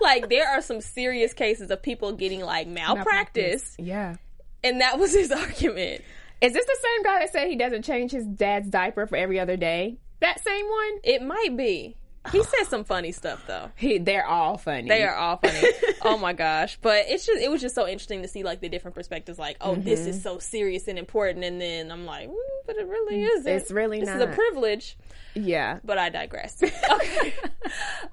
like 0.00 0.28
there 0.28 0.46
are 0.48 0.60
some 0.60 0.80
serious 0.80 1.32
cases 1.32 1.70
of 1.70 1.82
people 1.82 2.12
getting 2.12 2.40
like 2.42 2.66
malpractice, 2.68 3.74
Yeah. 3.78 4.16
and 4.62 4.80
that 4.80 4.98
was 4.98 5.14
his 5.14 5.32
argument. 5.44 6.02
Is 6.40 6.52
this 6.52 6.66
the 6.66 6.76
same 6.82 7.02
guy 7.02 7.18
that 7.20 7.32
said 7.32 7.48
he 7.48 7.56
doesn't 7.56 7.82
change 7.82 8.12
his 8.12 8.24
dad's 8.26 8.68
diaper 8.68 9.06
for 9.06 9.16
every 9.16 9.40
other 9.40 9.56
day? 9.56 9.96
That 10.20 10.42
same 10.44 10.66
one? 10.68 10.98
It 11.02 11.22
might 11.22 11.56
be. 11.56 11.96
He 12.32 12.42
said 12.42 12.64
some 12.64 12.84
funny 12.84 13.12
stuff 13.12 13.44
though. 13.46 13.70
He, 13.76 13.98
they're 13.98 14.26
all 14.26 14.58
funny. 14.58 14.88
They 14.88 15.02
are 15.04 15.14
all 15.14 15.36
funny. 15.38 15.60
oh 16.02 16.18
my 16.18 16.32
gosh. 16.32 16.78
But 16.82 17.04
it's 17.08 17.26
just 17.26 17.42
it 17.42 17.50
was 17.50 17.60
just 17.60 17.74
so 17.74 17.86
interesting 17.86 18.22
to 18.22 18.28
see 18.28 18.42
like 18.42 18.60
the 18.60 18.68
different 18.68 18.94
perspectives 18.94 19.38
like, 19.38 19.56
oh, 19.60 19.74
this 19.74 20.00
Mm-hmm. 20.00 20.10
is 20.10 20.22
so 20.22 20.38
serious 20.38 20.88
and 20.88 20.98
important 20.98 21.44
and 21.44 21.60
then 21.60 21.90
I'm 21.90 22.04
like, 22.06 22.28
mm, 22.28 22.34
but 22.66 22.76
it 22.76 22.86
really 22.86 23.22
isn't. 23.22 23.52
It's 23.52 23.70
really 23.70 24.00
not 24.00 24.06
this 24.06 24.14
is 24.16 24.22
a 24.22 24.34
privilege. 24.34 24.96
Yeah. 25.34 25.78
But 25.84 25.98
I 25.98 26.08
digress. 26.08 26.62
okay. 26.90 27.34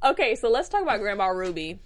okay, 0.03 0.36
so 0.36 0.50
let's 0.50 0.69
talk 0.69 0.81
about 0.81 1.00
Grandma 1.00 1.27
Ruby 1.27 1.79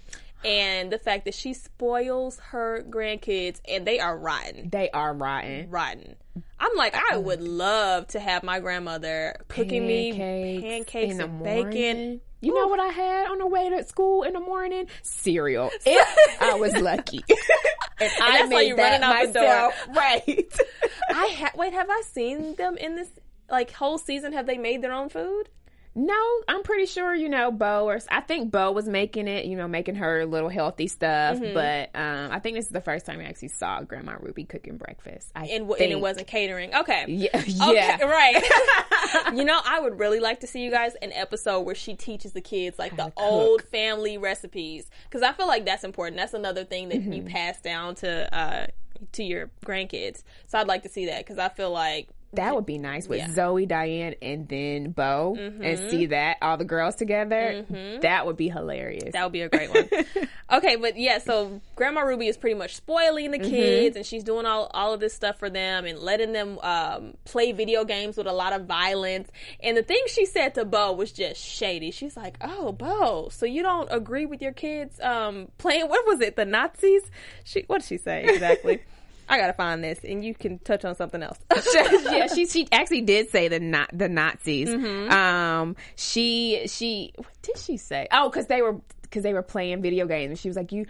and 0.44 0.90
the 0.90 0.98
fact 0.98 1.26
that 1.26 1.34
she 1.34 1.52
spoils 1.52 2.38
her 2.50 2.82
grandkids 2.88 3.60
and 3.68 3.86
they 3.86 4.00
are 4.00 4.16
rotten. 4.16 4.70
They 4.70 4.90
are 4.90 5.12
rotten. 5.12 5.70
Rotten. 5.70 6.16
I'm 6.58 6.76
like, 6.76 6.94
I 6.94 7.14
mm. 7.14 7.22
would 7.22 7.42
love 7.42 8.08
to 8.08 8.20
have 8.20 8.42
my 8.42 8.60
grandmother 8.60 9.36
cooking 9.48 9.86
me 9.86 10.12
Pancakes 10.12 10.62
pancakes 10.62 11.14
in 11.14 11.20
and 11.20 11.42
bacon. 11.42 12.20
You 12.42 12.54
know 12.54 12.68
what 12.68 12.80
I 12.80 12.88
had 12.88 13.30
on 13.30 13.38
the 13.38 13.46
way 13.46 13.68
to 13.68 13.84
school 13.84 14.22
in 14.22 14.32
the 14.32 14.40
morning? 14.40 14.86
Cereal. 15.02 15.70
If 15.86 16.42
I 16.42 16.54
was 16.54 16.74
lucky. 16.74 17.22
and 17.28 18.10
I 18.22 18.38
that's 18.38 18.48
made 18.48 18.68
you 18.68 18.76
that 18.76 19.02
running 19.02 19.02
out 19.02 19.32
the 19.32 19.40
myself. 19.40 19.74
Right. 19.94 20.52
I 21.10 21.34
ha- 21.38 21.52
wait. 21.54 21.74
Have 21.74 21.88
I 21.90 22.02
seen 22.06 22.54
them 22.54 22.78
in 22.78 22.96
this 22.96 23.10
like 23.50 23.72
whole 23.72 23.98
season? 23.98 24.32
Have 24.32 24.46
they 24.46 24.56
made 24.56 24.80
their 24.80 24.92
own 24.92 25.10
food? 25.10 25.50
No, 25.92 26.14
I'm 26.46 26.62
pretty 26.62 26.86
sure, 26.86 27.12
you 27.14 27.28
know, 27.28 27.50
Bo 27.50 27.88
or 27.88 27.98
I 28.10 28.20
think 28.20 28.52
Bo 28.52 28.70
was 28.70 28.86
making 28.88 29.26
it, 29.26 29.46
you 29.46 29.56
know, 29.56 29.66
making 29.66 29.96
her 29.96 30.24
little 30.24 30.48
healthy 30.48 30.86
stuff. 30.86 31.38
Mm-hmm. 31.38 31.52
But 31.54 31.90
um, 32.00 32.30
I 32.30 32.38
think 32.38 32.56
this 32.56 32.66
is 32.66 32.70
the 32.70 32.80
first 32.80 33.06
time 33.06 33.18
I 33.18 33.24
actually 33.24 33.48
saw 33.48 33.82
Grandma 33.82 34.14
Ruby 34.20 34.44
cooking 34.44 34.76
breakfast. 34.76 35.32
I 35.34 35.46
And, 35.46 35.66
w- 35.68 35.82
and 35.82 35.90
it 35.92 36.00
wasn't 36.00 36.28
catering. 36.28 36.74
Okay. 36.74 37.06
Yeah. 37.08 37.28
Okay, 37.34 37.74
yeah. 37.74 38.04
right. 38.04 39.32
you 39.34 39.44
know, 39.44 39.60
I 39.64 39.80
would 39.80 39.98
really 39.98 40.20
like 40.20 40.40
to 40.40 40.46
see 40.46 40.60
you 40.62 40.70
guys 40.70 40.94
an 41.02 41.12
episode 41.12 41.62
where 41.62 41.74
she 41.74 41.94
teaches 41.96 42.32
the 42.32 42.40
kids 42.40 42.78
like 42.78 42.96
the 42.96 43.12
old 43.16 43.62
family 43.62 44.16
recipes 44.16 44.88
because 45.04 45.22
I 45.22 45.32
feel 45.32 45.48
like 45.48 45.64
that's 45.64 45.82
important. 45.84 46.18
That's 46.18 46.34
another 46.34 46.64
thing 46.64 46.88
that 46.90 47.00
Mm-hmm. 47.00 47.12
you 47.12 47.22
pass 47.24 47.60
down 47.60 47.94
to 47.96 48.34
uh 48.36 48.66
to 49.12 49.24
your 49.24 49.50
grandkids. 49.64 50.22
So 50.46 50.58
I'd 50.58 50.68
like 50.68 50.82
to 50.82 50.88
see 50.90 51.06
that 51.06 51.18
because 51.24 51.38
I 51.38 51.48
feel 51.48 51.70
like 51.70 52.08
That 52.34 52.54
would 52.54 52.64
be 52.66 52.78
nice 52.78 53.08
with 53.08 53.18
Yeah. 53.18 53.24
Mm-hmm. 53.24 53.34
Zoe, 53.34 53.66
Diane, 53.66 54.14
and 54.22 54.48
then 54.48 54.92
Bo, 54.92 55.34
and 55.36 55.90
see 55.90 56.06
that 56.06 56.36
all 56.40 56.56
the 56.56 56.64
girls 56.64 56.94
together. 56.94 57.66
That 58.02 58.24
would 58.24 58.36
be 58.36 58.48
hilarious. 58.48 59.12
That 59.14 59.24
would 59.24 59.32
be 59.32 59.40
a 59.42 59.48
great 59.48 59.68
one. 59.74 59.88
okay, 60.52 60.76
but 60.76 60.96
yeah, 60.96 61.18
so 61.18 61.60
Grandma 61.74 62.02
Ruby 62.02 62.28
is 62.28 62.36
pretty 62.36 62.54
much 62.54 62.76
spoiling 62.76 63.32
the 63.32 63.38
Mm-hmm. 63.40 63.50
kids, 63.50 63.96
and 63.96 64.06
she's 64.06 64.22
doing 64.22 64.46
all 64.46 64.70
all 64.72 64.92
of 64.94 65.00
this 65.00 65.12
stuff 65.12 65.38
for 65.40 65.50
them 65.50 65.86
and 65.86 65.98
letting 65.98 66.32
them 66.32 66.58
um, 66.62 67.14
play 67.24 67.50
video 67.52 67.84
games 67.84 68.16
with 68.16 68.26
a 68.28 68.32
lot 68.32 68.52
of 68.52 68.66
violence. 68.66 69.28
And 69.60 69.76
the 69.76 69.82
thing 69.82 70.00
she 70.06 70.24
said 70.26 70.54
to 70.54 70.64
Bo 70.64 70.92
was 70.92 71.10
just 71.10 71.40
shady. 71.42 71.90
She's 71.90 72.16
like, 72.16 72.36
"Oh, 72.40 72.70
Bo, 72.72 73.28
so 73.32 73.44
you 73.44 73.62
don't 73.62 73.88
agree 73.90 74.26
with 74.26 74.40
your 74.40 74.52
kids 74.52 75.00
um, 75.00 75.48
playing? 75.58 75.88
What 75.88 76.06
was 76.06 76.20
it? 76.20 76.36
The 76.36 76.44
Nazis? 76.44 77.02
She 77.44 77.64
what 77.66 77.80
did 77.80 77.88
she 77.88 77.96
say 77.96 78.24
exactly?" 78.24 78.82
I 79.30 79.38
gotta 79.38 79.52
find 79.52 79.82
this, 79.82 80.00
and 80.02 80.24
you 80.24 80.34
can 80.34 80.58
touch 80.58 80.84
on 80.84 80.96
something 80.96 81.22
else. 81.22 81.38
yeah, 82.10 82.26
she 82.26 82.46
she 82.46 82.66
actually 82.72 83.02
did 83.02 83.30
say 83.30 83.46
the 83.46 83.60
not 83.60 83.88
the 83.92 84.08
Nazis. 84.08 84.68
Mm-hmm. 84.68 85.10
Um, 85.10 85.76
she 85.94 86.66
she 86.66 87.12
what 87.16 87.42
did 87.42 87.56
she 87.56 87.76
say? 87.76 88.08
Oh, 88.10 88.28
because 88.28 88.46
they 88.46 88.60
were 88.60 88.80
because 89.02 89.22
they 89.22 89.32
were 89.32 89.42
playing 89.42 89.82
video 89.82 90.06
games. 90.06 90.30
And 90.30 90.38
she 90.38 90.48
was 90.48 90.56
like, 90.56 90.72
"You." 90.72 90.86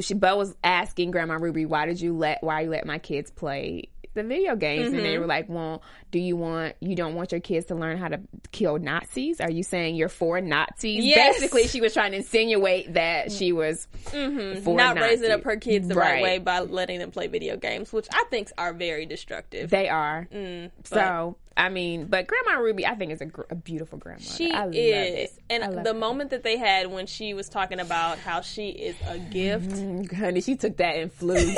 She 0.00 0.14
Bo 0.14 0.36
was 0.36 0.56
asking 0.64 1.10
Grandma 1.10 1.34
Ruby, 1.34 1.66
"Why 1.66 1.84
did 1.84 2.00
you 2.00 2.16
let 2.16 2.42
Why 2.42 2.62
you 2.62 2.70
let 2.70 2.86
my 2.86 2.98
kids 2.98 3.30
play?" 3.30 3.90
The 4.14 4.22
video 4.22 4.56
games, 4.56 4.86
and 4.86 4.94
Mm-hmm. 4.96 5.02
they 5.04 5.18
were 5.18 5.26
like, 5.26 5.48
"Well, 5.48 5.82
do 6.10 6.18
you 6.18 6.36
want 6.36 6.76
you 6.80 6.94
don't 6.94 7.14
want 7.14 7.32
your 7.32 7.40
kids 7.40 7.66
to 7.66 7.74
learn 7.74 7.98
how 7.98 8.08
to 8.08 8.20
kill 8.52 8.78
Nazis? 8.78 9.40
Are 9.40 9.50
you 9.50 9.62
saying 9.64 9.96
you're 9.96 10.08
for 10.08 10.40
Nazis?" 10.40 11.04
Yes. 11.04 11.40
Basically, 11.40 11.66
she 11.68 11.80
was 11.80 11.92
trying 11.92 12.12
to 12.12 12.18
insinuate 12.18 12.94
that 12.94 13.32
she 13.32 13.52
was 13.52 13.88
Mm-hmm. 14.12 14.76
Not 14.76 14.96
raising 14.96 15.30
up 15.30 15.42
her 15.44 15.56
kids 15.56 15.88
the 15.88 15.94
right. 15.94 16.14
Right. 16.14 16.22
way 16.22 16.38
by 16.38 16.60
letting 16.60 16.98
them 17.00 17.10
play 17.10 17.26
video 17.26 17.56
games, 17.56 17.92
which 17.92 18.06
I 18.12 18.24
think 18.30 18.50
are 18.56 18.72
very 18.72 19.06
destructive. 19.06 19.70
They 19.70 19.88
are. 19.88 20.28
Mm, 20.32 20.70
so, 20.84 21.36
I 21.56 21.68
mean, 21.68 22.06
but 22.06 22.26
Grandma 22.26 22.60
Ruby, 22.60 22.86
I 22.86 22.94
think 22.94 23.10
is 23.12 23.20
a, 23.20 23.26
gr- 23.26 23.42
a 23.50 23.54
beautiful 23.54 23.98
grandma. 23.98 24.20
She 24.22 24.50
is. 24.52 25.30
it. 25.30 25.32
And 25.50 25.84
the 25.84 25.92
her. 25.92 25.98
moment 25.98 26.30
that 26.30 26.42
they 26.42 26.56
had 26.58 26.88
when 26.92 27.06
she 27.06 27.34
was 27.34 27.48
talking 27.48 27.80
about 27.80 28.18
how 28.18 28.40
she 28.42 28.68
is 28.70 28.94
a 29.08 29.18
gift. 29.18 29.70
Mm, 29.70 30.12
honey, 30.12 30.40
she 30.40 30.54
took 30.56 30.76
that 30.76 30.96
and 30.96 31.12
flew. 31.12 31.34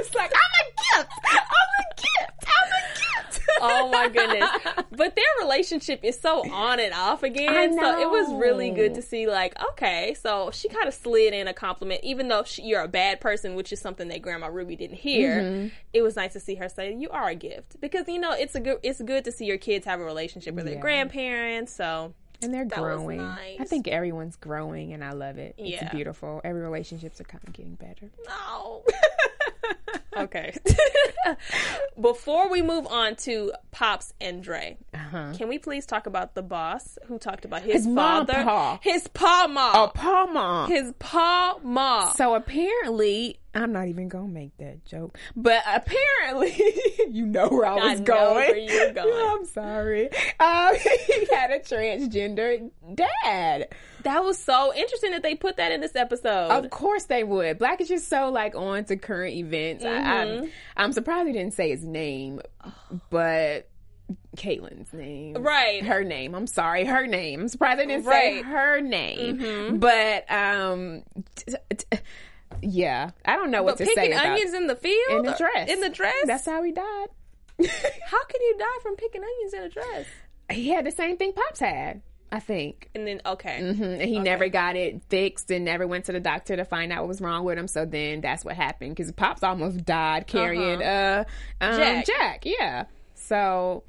was 0.00 0.14
like, 0.14 0.32
"I'm 0.34 0.66
a 0.66 1.02
gift. 1.02 1.12
I'm 1.30 1.38
a 1.38 1.94
gift. 1.96 2.44
I'm 2.46 2.72
a 2.72 2.82
gift." 2.94 3.40
Oh 3.62 3.88
my 3.90 4.08
goodness. 4.12 4.48
But 4.90 5.16
their 5.16 5.24
relationship 5.40 6.00
is 6.02 6.18
so 6.18 6.50
on 6.50 6.80
and 6.80 6.92
off 6.94 7.22
again. 7.22 7.74
So 7.74 8.00
it 8.00 8.08
was 8.08 8.32
really 8.34 8.70
good 8.70 8.94
to 8.94 9.02
see, 9.02 9.26
like, 9.26 9.54
okay, 9.72 10.14
so 10.14 10.50
she 10.52 10.68
kind 10.68 10.88
of 10.88 10.94
slid 10.94 11.32
in 11.34 11.48
a 11.48 11.54
compliment, 11.54 12.00
even 12.02 12.28
though 12.28 12.44
she, 12.44 12.62
you're 12.62 12.82
a 12.82 12.88
bad 12.88 13.20
person, 13.20 13.54
which 13.54 13.72
is 13.72 13.80
something 13.80 14.08
that 14.08 14.22
Grandma 14.22 14.48
Ruby 14.48 14.76
didn't 14.76 14.96
hear. 14.96 15.42
Mm-hmm. 15.42 15.68
It 15.92 16.02
was 16.02 16.16
nice 16.16 16.32
to 16.34 16.40
see 16.40 16.54
her 16.56 16.68
say, 16.68 16.94
"You 16.94 17.10
are 17.10 17.28
a 17.28 17.34
gift," 17.34 17.80
because 17.80 18.08
you 18.08 18.18
know 18.18 18.32
it's 18.32 18.54
a 18.54 18.60
good 18.60 18.78
it's 18.82 19.00
good 19.00 19.24
to 19.24 19.32
see 19.32 19.44
your 19.46 19.58
kids 19.58 19.84
have 19.86 20.00
a 20.00 20.04
relationship 20.04 20.54
with 20.54 20.64
their 20.66 20.80
grandparents. 20.80 21.72
So 21.74 22.14
and 22.42 22.54
they're 22.54 22.64
was 22.64 22.72
growing. 22.72 23.18
nice. 23.18 23.60
I 23.60 23.64
think 23.64 23.88
everyone's 23.88 24.36
growing, 24.36 24.92
and 24.92 25.04
I 25.04 25.12
love 25.12 25.38
it. 25.38 25.54
Yeah. 25.58 25.84
It's 25.84 25.94
beautiful. 25.94 26.40
Every 26.44 26.62
relationships 26.62 27.20
are 27.20 27.24
kind 27.24 27.42
of 27.46 27.52
getting 27.52 27.74
better. 27.74 28.10
No. 28.26 28.82
okay. 30.16 30.54
Before 32.00 32.48
we 32.50 32.62
move 32.62 32.86
on 32.86 33.16
to 33.16 33.52
Pops 33.70 34.14
and 34.20 34.42
Dre, 34.42 34.78
can 35.12 35.48
we 35.48 35.58
please 35.58 35.86
talk 35.86 36.06
about 36.06 36.34
the 36.34 36.42
boss 36.42 36.98
who 37.06 37.18
talked 37.18 37.44
about 37.44 37.62
his, 37.62 37.74
His 37.74 37.86
mom 37.86 38.26
father? 38.26 38.44
pa. 38.44 38.78
His 38.82 39.08
pa 39.08 39.46
ma. 39.50 39.72
Oh, 39.74 39.90
Palma. 39.94 40.66
his 40.68 40.92
pa 40.98 41.58
ma. 41.62 42.12
So 42.12 42.34
apparently, 42.34 43.38
I'm 43.54 43.72
not 43.72 43.88
even 43.88 44.08
gonna 44.08 44.28
make 44.28 44.56
that 44.58 44.84
joke, 44.84 45.18
but 45.36 45.62
apparently, 45.66 46.54
you 47.08 47.26
know 47.26 47.48
where 47.48 47.66
I 47.66 47.74
was 47.74 48.00
know 48.00 48.04
going. 48.06 48.34
where 48.34 48.56
you 48.56 48.86
were 48.86 48.92
going. 48.92 49.38
I'm 49.38 49.44
sorry. 49.46 50.08
Um, 50.38 50.74
he 50.76 51.26
had 51.34 51.50
a 51.50 51.58
transgender 51.60 52.70
dad. 52.94 53.68
That 54.02 54.24
was 54.24 54.38
so 54.38 54.72
interesting 54.74 55.10
that 55.12 55.22
they 55.22 55.34
put 55.34 55.56
that 55.58 55.72
in 55.72 55.80
this 55.80 55.94
episode. 55.96 56.48
Of 56.50 56.70
course 56.70 57.04
they 57.04 57.24
would. 57.24 57.58
Blackish 57.58 57.88
just 57.88 58.08
so 58.08 58.30
like 58.30 58.54
on 58.54 58.84
to 58.86 58.96
current 58.96 59.34
events. 59.34 59.84
I, 59.84 59.88
Mm-hmm. 59.88 60.42
I'm, 60.44 60.50
I'm 60.76 60.92
surprised 60.92 61.28
they 61.28 61.32
didn't 61.32 61.54
say 61.54 61.70
his 61.70 61.84
name, 61.84 62.40
but 63.10 63.68
Caitlin's 64.36 64.92
name, 64.92 65.34
Right. 65.42 65.84
Her 65.84 66.02
name. 66.04 66.34
I'm 66.34 66.46
sorry, 66.46 66.84
her 66.84 67.06
name. 67.06 67.40
I'm 67.42 67.48
surprised 67.48 67.78
they 67.80 67.86
didn't 67.86 68.04
say 68.04 68.10
Right. 68.10 68.42
Mm-hmm. 68.44 68.50
her 68.50 68.80
name. 68.80 69.78
But 69.78 70.30
um, 70.30 71.02
t- 71.36 71.54
t- 71.76 71.98
yeah, 72.62 73.10
I 73.24 73.36
don't 73.36 73.50
know 73.50 73.62
what 73.62 73.78
but 73.78 73.84
to 73.84 73.86
say 73.86 73.94
picking 73.94 74.18
onions 74.18 74.52
in 74.54 74.66
the 74.66 74.74
field? 74.76 75.10
in 75.10 75.22
the 75.22 75.34
dress. 75.38 75.68
In 75.70 75.80
the 75.80 75.88
dress? 75.90 76.14
That's 76.26 76.46
how 76.46 76.62
he 76.62 76.72
died. 76.72 77.06
How 77.60 78.24
can 78.24 78.40
you 78.40 78.56
die 78.58 78.78
from 78.82 78.96
picking 78.96 79.22
onions 79.22 79.54
in 79.54 79.62
a 79.62 79.68
dress? 79.68 80.06
he 80.50 80.68
had 80.70 80.84
the 80.84 80.90
same 80.90 81.16
thing 81.16 81.32
Pops 81.32 81.60
had. 81.60 82.02
I 82.32 82.38
think. 82.38 82.88
And 82.94 83.06
then, 83.06 83.20
okay. 83.26 83.58
Mhm. 83.60 84.00
And 84.00 84.02
he 84.02 84.18
never 84.20 84.48
got 84.48 84.76
it 84.76 85.02
fixed 85.08 85.50
and 85.50 85.64
never 85.64 85.86
went 85.86 86.04
to 86.04 86.12
the 86.12 86.20
doctor 86.20 86.56
to 86.56 86.64
find 86.64 86.92
out 86.92 87.00
what 87.00 87.08
was 87.08 87.20
wrong 87.20 87.44
with 87.44 87.58
him. 87.58 87.66
So 87.66 87.84
then 87.84 88.20
that's 88.20 88.44
what 88.44 88.54
happened 88.54 88.94
because 88.94 89.10
Pops 89.12 89.42
almost 89.42 89.84
died 89.84 90.26
carrying 90.28 90.80
uh, 90.82 91.24
um, 91.60 91.76
Jack. 91.76 92.06
Jack. 92.06 92.46
Yeah. 92.46 92.84
So 93.14 93.82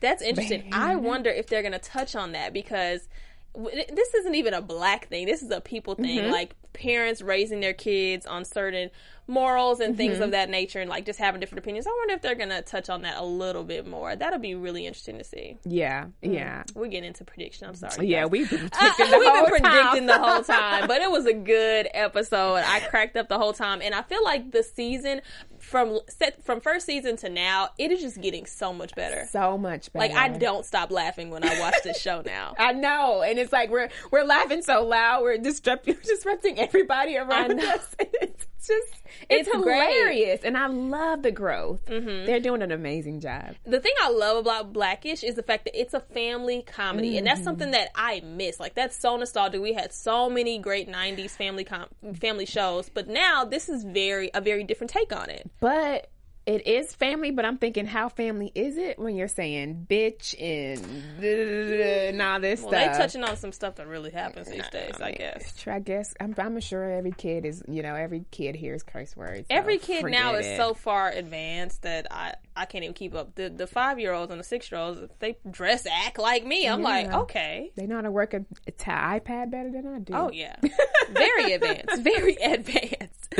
That's 0.00 0.22
interesting. 0.22 0.70
I 0.72 0.96
wonder 0.96 1.30
if 1.30 1.46
they're 1.48 1.62
going 1.62 1.72
to 1.72 1.78
touch 1.78 2.14
on 2.14 2.32
that 2.32 2.52
because 2.52 3.08
this 3.54 4.14
isn't 4.14 4.34
even 4.34 4.54
a 4.54 4.62
black 4.62 5.08
thing. 5.08 5.26
This 5.26 5.42
is 5.42 5.50
a 5.50 5.60
people 5.60 5.94
thing. 5.94 6.18
Mm-hmm. 6.20 6.32
Like 6.32 6.54
parents 6.72 7.22
raising 7.22 7.60
their 7.60 7.72
kids 7.72 8.26
on 8.26 8.44
certain 8.44 8.90
morals 9.26 9.80
and 9.80 9.96
things 9.96 10.14
Mm-hmm. 10.14 10.22
of 10.24 10.30
that 10.32 10.50
nature 10.50 10.80
and 10.80 10.90
like 10.90 11.06
just 11.06 11.18
having 11.18 11.40
different 11.40 11.60
opinions. 11.60 11.86
I 11.86 11.90
wonder 11.90 12.14
if 12.14 12.20
they're 12.22 12.34
going 12.34 12.50
to 12.50 12.60
touch 12.62 12.90
on 12.90 13.02
that 13.02 13.16
a 13.16 13.24
little 13.24 13.62
bit 13.64 13.86
more. 13.86 14.14
That'll 14.16 14.38
be 14.40 14.54
really 14.54 14.86
interesting 14.86 15.16
to 15.18 15.24
see. 15.24 15.56
yeah, 15.64 16.06
yeah, 16.20 16.64
We're 16.74 16.88
getting 16.88 17.06
into 17.08 17.24
prediction. 17.24 17.68
I'm 17.68 17.74
sorry. 17.74 18.06
yeah. 18.08 18.22
guys. 18.22 18.30
We've 18.32 18.50
been 18.50 18.68
predicting 18.72 19.10
the 19.10 19.18
we've 19.18 19.28
whole 19.28 19.46
been 19.48 19.62
predicting 19.62 20.06
the 20.06 20.18
whole 20.18 20.42
time, 20.42 20.86
but 20.88 21.00
it 21.00 21.10
was 21.10 21.24
a 21.26 21.32
good 21.32 21.88
episode. 21.94 22.56
I 22.66 22.80
cracked 22.80 23.16
up 23.16 23.28
the 23.28 23.38
whole 23.38 23.52
time, 23.54 23.80
and 23.82 23.94
I 23.94 24.02
feel 24.02 24.22
like 24.24 24.50
the 24.50 24.62
season 24.62 25.22
from 25.64 25.98
set 26.08 26.44
from 26.44 26.60
first 26.60 26.86
season 26.86 27.16
to 27.18 27.28
now, 27.28 27.70
it 27.78 27.90
is 27.90 28.00
just 28.00 28.20
getting 28.20 28.46
so 28.46 28.72
much 28.72 28.94
better. 28.94 29.26
so 29.30 29.58
much 29.58 29.92
better. 29.92 30.06
Like 30.06 30.16
I 30.16 30.28
don't 30.28 30.64
stop 30.64 30.90
laughing 30.90 31.30
when 31.30 31.44
I 31.44 31.58
watch 31.58 31.74
this 31.82 32.00
show 32.00 32.22
now. 32.24 32.54
I 32.58 32.72
know, 32.72 33.22
and 33.22 33.38
it's 33.38 33.52
like 33.52 33.70
we're 33.70 33.88
we're 34.10 34.24
laughing 34.24 34.62
so 34.62 34.84
loud, 34.84 35.22
we're 35.22 35.38
disrupting, 35.38 35.96
disrupting 36.04 36.58
everybody 36.58 37.16
around 37.16 37.60
us. 37.60 37.96
It's 38.20 38.46
just 38.66 39.04
it's, 39.28 39.48
It's 39.48 39.62
great. 39.62 39.74
hilarious, 39.74 40.40
and 40.42 40.56
I 40.56 40.66
love 40.66 41.22
the 41.22 41.30
growth. 41.30 41.84
Mm-hmm. 41.86 42.26
They're 42.26 42.40
doing 42.40 42.62
an 42.62 42.72
amazing 42.72 43.20
job. 43.20 43.54
the 43.64 43.78
thing 43.78 43.92
I 44.02 44.10
love 44.10 44.38
about 44.38 44.72
Blackish 44.72 45.22
is 45.22 45.34
the 45.34 45.42
fact 45.42 45.64
that 45.64 45.78
it's 45.78 45.92
a 45.94 46.00
family 46.00 46.62
comedy, 46.62 47.18
and 47.18 47.26
that's 47.26 47.42
something 47.42 47.66
mm-hmm. 47.66 47.72
that 47.72 47.90
I 47.94 48.20
miss. 48.20 48.58
Like 48.58 48.74
that's 48.74 48.96
so 48.96 49.16
nostalgic. 49.16 49.60
We 49.60 49.74
had 49.74 49.92
so 49.92 50.30
many 50.30 50.58
great 50.58 50.88
'90s 50.88 51.32
family 51.32 51.64
com- 51.64 51.88
family 52.14 52.46
shows, 52.46 52.88
but 52.88 53.08
now 53.08 53.44
this 53.44 53.68
is 53.68 53.84
very 53.84 54.30
a 54.34 54.40
very 54.40 54.64
different 54.64 54.90
take 54.90 55.14
on 55.14 55.30
it. 55.30 55.50
But 55.60 56.08
it 56.46 56.66
is 56.66 56.94
family, 56.94 57.30
but 57.30 57.46
I'm 57.46 57.56
thinking, 57.56 57.86
how 57.86 58.10
family 58.10 58.52
is 58.54 58.76
it 58.76 58.98
when 58.98 59.16
you're 59.16 59.28
saying 59.28 59.86
bitch 59.88 60.34
and, 60.38 61.24
and 61.24 62.20
all 62.20 62.38
this 62.38 62.60
Well, 62.60 62.70
stuff? 62.70 62.92
they 62.92 62.98
touching 62.98 63.24
on 63.24 63.36
some 63.38 63.50
stuff 63.50 63.76
that 63.76 63.86
really 63.86 64.10
happens 64.10 64.48
these 64.48 64.68
days, 64.68 65.00
I 65.00 65.12
guess. 65.12 65.66
I 65.66 65.78
guess 65.78 66.12
I'm, 66.20 66.34
I'm 66.36 66.60
sure 66.60 66.84
every 66.90 67.12
kid 67.12 67.46
is, 67.46 67.62
you 67.66 67.82
know, 67.82 67.94
every 67.94 68.26
kid 68.30 68.56
hears 68.56 68.82
curse 68.82 69.16
words. 69.16 69.46
so 69.50 69.56
Every 69.56 69.78
kid 69.78 70.04
now 70.04 70.34
is 70.34 70.44
it. 70.46 70.58
so 70.58 70.74
far 70.74 71.08
advanced 71.08 71.80
that 71.82 72.08
I, 72.10 72.34
I 72.56 72.66
can't 72.66 72.84
even 72.84 72.94
keep 72.94 73.14
up. 73.14 73.34
The 73.34 73.48
the 73.48 73.66
five 73.66 73.98
year 73.98 74.12
olds 74.12 74.30
and 74.30 74.38
the 74.38 74.44
six 74.44 74.70
year 74.70 74.80
olds, 74.80 75.00
they 75.18 75.36
dress 75.50 75.86
act 75.86 76.18
like 76.18 76.46
me. 76.46 76.68
I'm 76.68 76.82
like, 76.82 77.12
okay. 77.12 77.72
They 77.76 77.86
know 77.86 77.96
how 77.96 78.02
to 78.02 78.10
work 78.10 78.34
a, 78.34 78.44
a 78.66 78.70
t- 78.70 78.90
iPad 78.90 79.50
better 79.50 79.70
than 79.70 79.86
I 79.86 79.98
do. 79.98 80.12
Oh 80.14 80.30
yeah, 80.30 80.56
very 81.10 81.52
advanced, 81.52 82.02
very 82.02 82.34
advanced. 82.42 83.34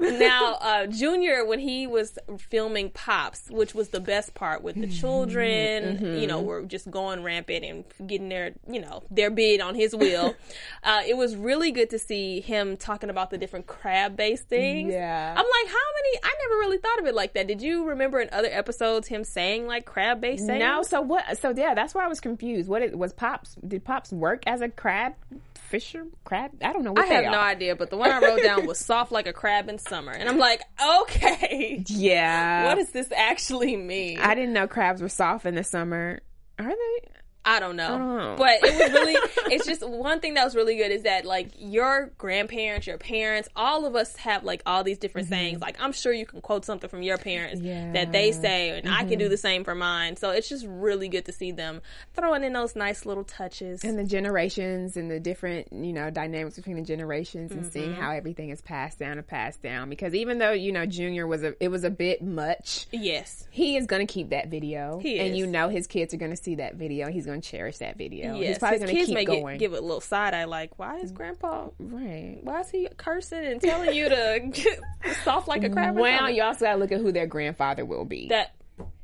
Now, 0.00 0.54
uh, 0.60 0.86
Junior, 0.86 1.44
when 1.44 1.60
he 1.60 1.86
was 1.86 2.18
filming 2.50 2.90
Pops, 2.90 3.48
which 3.50 3.74
was 3.74 3.90
the 3.90 4.00
best 4.00 4.34
part 4.34 4.62
with 4.62 4.80
the 4.80 4.88
children, 4.88 6.18
you 6.20 6.26
know, 6.26 6.42
were 6.42 6.62
just 6.62 6.90
going 6.90 7.22
rampant 7.22 7.64
and 7.64 8.08
getting 8.08 8.28
their, 8.28 8.52
you 8.68 8.80
know, 8.80 9.04
their 9.10 9.30
bid 9.30 9.60
on 9.60 9.74
his 9.74 9.94
wheel. 9.94 10.34
uh, 10.82 11.02
it 11.06 11.16
was 11.16 11.36
really 11.36 11.70
good 11.70 11.90
to 11.90 11.98
see 11.98 12.40
him 12.40 12.76
talking 12.76 13.10
about 13.10 13.30
the 13.30 13.38
different 13.38 13.66
crab-based 13.66 14.48
things. 14.48 14.92
Yeah. 14.92 15.30
I'm 15.30 15.36
like, 15.36 15.72
how 15.72 15.88
many? 15.94 16.18
I 16.24 16.34
never 16.42 16.60
really 16.60 16.78
thought 16.78 16.98
of 16.98 17.06
it 17.06 17.14
like 17.14 17.34
that. 17.34 17.46
Did 17.46 17.62
you 17.62 17.84
remember 17.84 18.20
in 18.20 18.28
other 18.32 18.41
episodes 18.50 19.08
him 19.08 19.24
saying 19.24 19.66
like 19.66 19.84
crab-based 19.84 20.46
things? 20.46 20.58
No, 20.60 20.82
so 20.82 21.00
what? 21.00 21.38
So 21.38 21.52
yeah, 21.56 21.74
that's 21.74 21.94
why 21.94 22.04
I 22.04 22.08
was 22.08 22.20
confused. 22.20 22.68
What 22.68 22.82
it, 22.82 22.96
was 22.96 23.12
Pops? 23.12 23.54
Did 23.66 23.84
Pops 23.84 24.12
work 24.12 24.42
as 24.46 24.60
a 24.60 24.68
crab 24.68 25.14
fisher? 25.54 26.04
Crab? 26.24 26.50
I 26.62 26.72
don't 26.72 26.84
know. 26.84 26.92
What 26.92 27.04
I 27.04 27.14
have 27.14 27.24
are. 27.26 27.30
no 27.30 27.40
idea, 27.40 27.76
but 27.76 27.90
the 27.90 27.96
one 27.96 28.10
I 28.10 28.20
wrote 28.20 28.42
down 28.42 28.66
was 28.66 28.78
soft 28.84 29.12
like 29.12 29.26
a 29.26 29.32
crab 29.32 29.68
in 29.68 29.78
summer. 29.78 30.12
And 30.12 30.28
I'm 30.28 30.38
like, 30.38 30.62
okay, 31.00 31.82
Yeah. 31.88 32.66
what 32.66 32.76
does 32.76 32.90
this 32.90 33.10
actually 33.14 33.76
mean? 33.76 34.18
I 34.20 34.34
didn't 34.34 34.52
know 34.52 34.66
crabs 34.66 35.00
were 35.02 35.08
soft 35.08 35.46
in 35.46 35.54
the 35.54 35.64
summer. 35.64 36.20
Are 36.58 36.68
they? 36.68 37.08
I 37.44 37.58
don't 37.60 37.76
know. 37.76 37.88
don't. 37.98 38.36
But 38.36 38.58
it 38.62 38.78
was 38.78 38.92
really, 38.92 39.14
it's 39.54 39.66
just 39.66 39.86
one 39.86 40.20
thing 40.20 40.34
that 40.34 40.44
was 40.44 40.54
really 40.54 40.76
good 40.76 40.92
is 40.92 41.02
that 41.02 41.24
like 41.24 41.48
your 41.58 42.12
grandparents, 42.18 42.86
your 42.86 42.98
parents, 42.98 43.48
all 43.56 43.84
of 43.86 43.96
us 43.96 44.14
have 44.16 44.44
like 44.44 44.62
all 44.66 44.84
these 44.84 44.98
different 44.98 45.28
sayings. 45.28 45.60
Like 45.60 45.76
I'm 45.80 45.92
sure 45.92 46.12
you 46.12 46.24
can 46.26 46.40
quote 46.40 46.64
something 46.64 46.88
from 46.88 47.02
your 47.02 47.18
parents 47.18 47.60
that 47.62 48.12
they 48.12 48.32
say, 48.32 48.70
and 48.78 48.88
I 48.88 49.04
can 49.04 49.18
do 49.18 49.28
the 49.28 49.36
same 49.36 49.64
for 49.64 49.74
mine. 49.74 50.16
So 50.16 50.30
it's 50.30 50.48
just 50.48 50.64
really 50.68 51.08
good 51.08 51.24
to 51.26 51.32
see 51.32 51.50
them 51.52 51.80
throwing 52.14 52.44
in 52.44 52.52
those 52.52 52.76
nice 52.76 53.04
little 53.06 53.24
touches. 53.24 53.82
and 53.84 53.98
the 53.98 54.04
generations 54.04 54.96
and 54.96 55.10
the 55.10 55.18
different 55.20 55.72
you 55.72 55.92
know 55.92 56.10
dynamics 56.10 56.56
between 56.56 56.76
the 56.76 56.82
generations 56.82 57.50
and 57.50 57.62
Mm-hmm. 57.62 57.70
seeing 57.70 57.94
how 57.94 58.10
everything 58.10 58.50
is 58.50 58.60
passed 58.60 58.98
down 58.98 59.18
and 59.18 59.26
passed 59.26 59.62
down 59.62 59.88
because 59.88 60.14
even 60.14 60.38
though 60.38 60.50
you 60.52 60.72
know 60.72 60.84
junior 60.84 61.26
was 61.26 61.42
a 61.44 61.54
it 61.62 61.68
was 61.68 61.84
a 61.84 61.90
bit 61.90 62.22
much 62.22 62.86
yes. 62.90 63.46
he 63.50 63.76
is 63.76 63.86
going 63.86 64.04
to 64.04 64.12
keep 64.12 64.30
that 64.30 64.48
video 64.48 64.98
He 64.98 65.20
and 65.20 65.36
you 65.36 65.46
know 65.46 65.68
his 65.68 65.86
kids 65.86 66.12
are 66.12 66.16
going 66.16 66.30
to 66.32 66.36
see 66.36 66.56
that 66.56 66.74
video 66.74 67.08
he's 67.08 67.24
going 67.24 67.31
to 67.40 67.48
cherish 67.48 67.78
that 67.78 67.96
video 67.96 68.36
Yes. 68.36 68.48
he's 68.48 68.58
probably 68.58 68.78
going 68.78 68.88
to 68.88 68.94
kids 68.94 69.06
keep 69.06 69.14
may 69.14 69.24
going 69.24 69.54
get, 69.54 69.58
give 69.58 69.72
it 69.72 69.78
a 69.78 69.82
little 69.82 70.00
side 70.00 70.34
eye 70.34 70.44
like, 70.44 70.78
why 70.78 70.98
is 70.98 71.12
grandpa 71.12 71.68
right 71.78 72.38
why 72.42 72.60
is 72.60 72.70
he 72.70 72.88
cursing 72.96 73.44
and 73.44 73.60
telling 73.60 73.94
you 73.94 74.08
to 74.08 74.50
get 74.52 74.80
soft 75.24 75.48
like 75.48 75.64
a 75.64 75.70
crab? 75.70 75.96
well 75.96 76.28
you 76.28 76.42
also 76.42 76.64
got 76.64 76.72
to 76.74 76.78
look 76.78 76.92
at 76.92 77.00
who 77.00 77.12
their 77.12 77.26
grandfather 77.26 77.84
will 77.84 78.04
be 78.04 78.28
that 78.28 78.54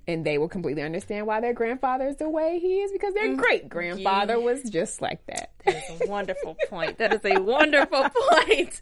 and 0.08 0.24
they 0.24 0.38
will 0.38 0.48
completely 0.48 0.82
understand 0.82 1.26
why 1.26 1.40
their 1.40 1.52
grandfather 1.52 2.08
is 2.08 2.16
the 2.16 2.28
way 2.28 2.58
he 2.58 2.80
is 2.80 2.90
because 2.90 3.12
their 3.12 3.28
mm-hmm. 3.28 3.40
great 3.40 3.68
grandfather 3.68 4.40
was 4.40 4.62
just 4.62 5.02
like 5.02 5.24
that. 5.26 5.50
that 5.66 5.76
is 5.76 6.00
a 6.00 6.06
wonderful 6.10 6.56
point. 6.68 6.96
That 6.96 7.12
is 7.12 7.20
a 7.24 7.38
wonderful 7.38 8.08
point. 8.30 8.80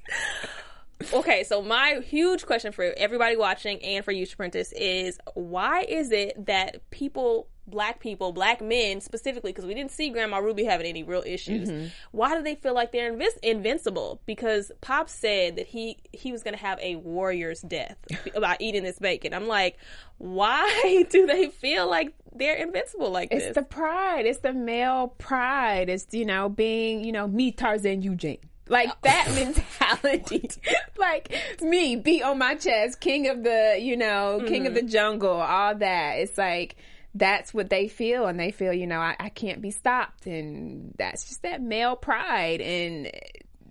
Okay, 1.12 1.42
so 1.42 1.60
my 1.60 2.00
huge 2.04 2.46
question 2.46 2.70
for 2.70 2.84
everybody 2.96 3.36
watching 3.36 3.82
and 3.84 4.04
for 4.04 4.12
you, 4.12 4.24
Apprentice, 4.24 4.72
is 4.72 5.18
why 5.34 5.82
is 5.82 6.12
it 6.12 6.46
that 6.46 6.88
people, 6.90 7.48
black 7.66 8.00
people, 8.00 8.32
black 8.32 8.60
men 8.60 9.00
specifically, 9.00 9.52
because 9.52 9.66
we 9.66 9.74
didn't 9.74 9.90
see 9.90 10.10
Grandma 10.10 10.38
Ruby 10.38 10.64
having 10.64 10.86
any 10.86 11.02
real 11.02 11.22
issues, 11.26 11.68
mm-hmm. 11.68 11.86
why 12.12 12.36
do 12.36 12.42
they 12.42 12.54
feel 12.54 12.74
like 12.74 12.92
they're 12.92 13.12
invis- 13.12 13.38
invincible? 13.42 14.20
Because 14.26 14.72
Pop 14.80 15.08
said 15.08 15.56
that 15.56 15.66
he 15.66 15.98
he 16.12 16.32
was 16.32 16.42
going 16.42 16.54
to 16.54 16.60
have 16.60 16.78
a 16.80 16.96
warrior's 16.96 17.60
death 17.62 17.96
about 18.34 18.60
eating 18.60 18.82
this 18.82 18.98
bacon. 18.98 19.34
I'm 19.34 19.48
like, 19.48 19.76
why 20.18 21.04
do 21.10 21.26
they 21.26 21.48
feel 21.48 21.88
like 21.88 22.14
they're 22.34 22.56
invincible 22.56 23.10
like 23.10 23.28
It's 23.32 23.46
this? 23.46 23.54
the 23.54 23.62
pride. 23.62 24.26
It's 24.26 24.40
the 24.40 24.52
male 24.52 25.08
pride. 25.18 25.88
It's 25.88 26.06
you 26.12 26.24
know 26.24 26.48
being 26.48 27.04
you 27.04 27.12
know 27.12 27.26
me 27.26 27.52
Tarzan 27.52 28.02
Eugene. 28.02 28.38
Like 28.68 29.00
that 29.02 29.30
mentality. 29.34 30.50
like 30.98 31.32
me, 31.60 31.96
beat 31.96 32.22
on 32.22 32.38
my 32.38 32.54
chest, 32.56 33.00
king 33.00 33.28
of 33.28 33.42
the 33.44 33.78
you 33.80 33.96
know 33.96 34.42
king 34.46 34.66
of 34.66 34.74
mm-hmm. 34.74 34.86
the 34.86 34.92
jungle, 34.92 35.40
all 35.40 35.74
that. 35.76 36.14
It's 36.14 36.36
like 36.36 36.76
that's 37.18 37.54
what 37.54 37.70
they 37.70 37.88
feel, 37.88 38.26
and 38.26 38.38
they 38.38 38.50
feel 38.50 38.72
you 38.72 38.86
know 38.86 39.00
I, 39.00 39.16
I 39.18 39.28
can't 39.28 39.60
be 39.60 39.70
stopped, 39.70 40.26
and 40.26 40.94
that's 40.98 41.28
just 41.28 41.42
that 41.42 41.60
male 41.60 41.96
pride, 41.96 42.60
and 42.60 43.10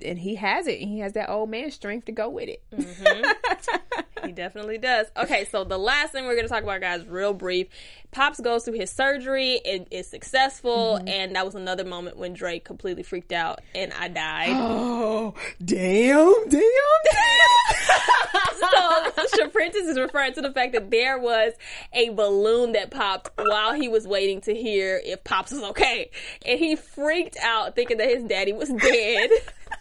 and 0.05 0.19
he 0.19 0.35
has 0.35 0.67
it. 0.67 0.79
And 0.81 0.89
He 0.89 0.99
has 0.99 1.13
that 1.13 1.29
old 1.29 1.49
man 1.49 1.71
strength 1.71 2.05
to 2.05 2.11
go 2.11 2.29
with 2.29 2.49
it. 2.49 2.63
Mm-hmm. 2.73 3.81
He 4.25 4.31
definitely 4.31 4.77
does. 4.77 5.07
Okay, 5.15 5.45
so 5.45 5.63
the 5.63 5.77
last 5.77 6.11
thing 6.11 6.25
we're 6.25 6.35
going 6.35 6.47
to 6.47 6.51
talk 6.53 6.63
about, 6.63 6.81
guys, 6.81 7.05
real 7.05 7.33
brief. 7.33 7.67
Pops 8.11 8.39
goes 8.39 8.63
through 8.63 8.75
his 8.79 8.89
surgery. 8.89 9.59
It 9.63 9.87
is 9.91 10.07
successful, 10.07 10.97
mm-hmm. 10.97 11.07
and 11.07 11.35
that 11.35 11.45
was 11.45 11.53
another 11.55 11.83
moment 11.83 12.17
when 12.17 12.33
Drake 12.33 12.63
completely 12.63 13.03
freaked 13.03 13.33
out, 13.33 13.61
and 13.73 13.93
I 13.93 14.07
died. 14.07 14.55
Oh 15.15 15.33
damn, 15.63 16.33
damn, 16.49 16.61
damn. 17.11 17.75
so 18.55 19.37
Shaprentice 19.37 19.89
is 19.89 19.97
referring 19.97 20.33
to 20.33 20.41
the 20.41 20.51
fact 20.51 20.73
that 20.73 20.91
there 20.91 21.17
was 21.17 21.53
a 21.93 22.09
balloon 22.09 22.73
that 22.73 22.91
popped 22.91 23.31
while 23.37 23.73
he 23.73 23.87
was 23.87 24.07
waiting 24.07 24.41
to 24.41 24.53
hear 24.53 25.01
if 25.03 25.23
Pops 25.23 25.51
was 25.51 25.63
okay, 25.63 26.11
and 26.45 26.59
he 26.59 26.75
freaked 26.75 27.37
out 27.41 27.75
thinking 27.75 27.97
that 27.97 28.09
his 28.09 28.23
daddy 28.23 28.53
was 28.53 28.69
dead. 28.69 29.29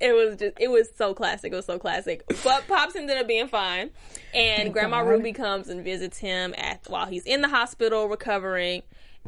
It 0.00 0.12
was 0.14 0.36
just, 0.36 0.52
it 0.60 0.68
was 0.70 0.88
so 0.96 1.12
classic. 1.12 1.52
It 1.52 1.56
was 1.56 1.66
so 1.66 1.76
classic. 1.76 2.22
But 2.44 2.68
Pops 2.68 2.94
ended 2.94 3.18
up 3.18 3.26
being 3.26 3.48
fine. 3.48 3.90
And 4.32 4.72
Grandma 4.72 5.02
God. 5.02 5.08
Ruby 5.10 5.32
comes 5.32 5.68
and 5.68 5.82
visits 5.82 6.18
him 6.18 6.54
at 6.56 6.84
while 6.86 7.06
he's 7.06 7.24
in 7.24 7.40
the 7.40 7.48
hospital 7.48 8.06
recovering 8.08 8.82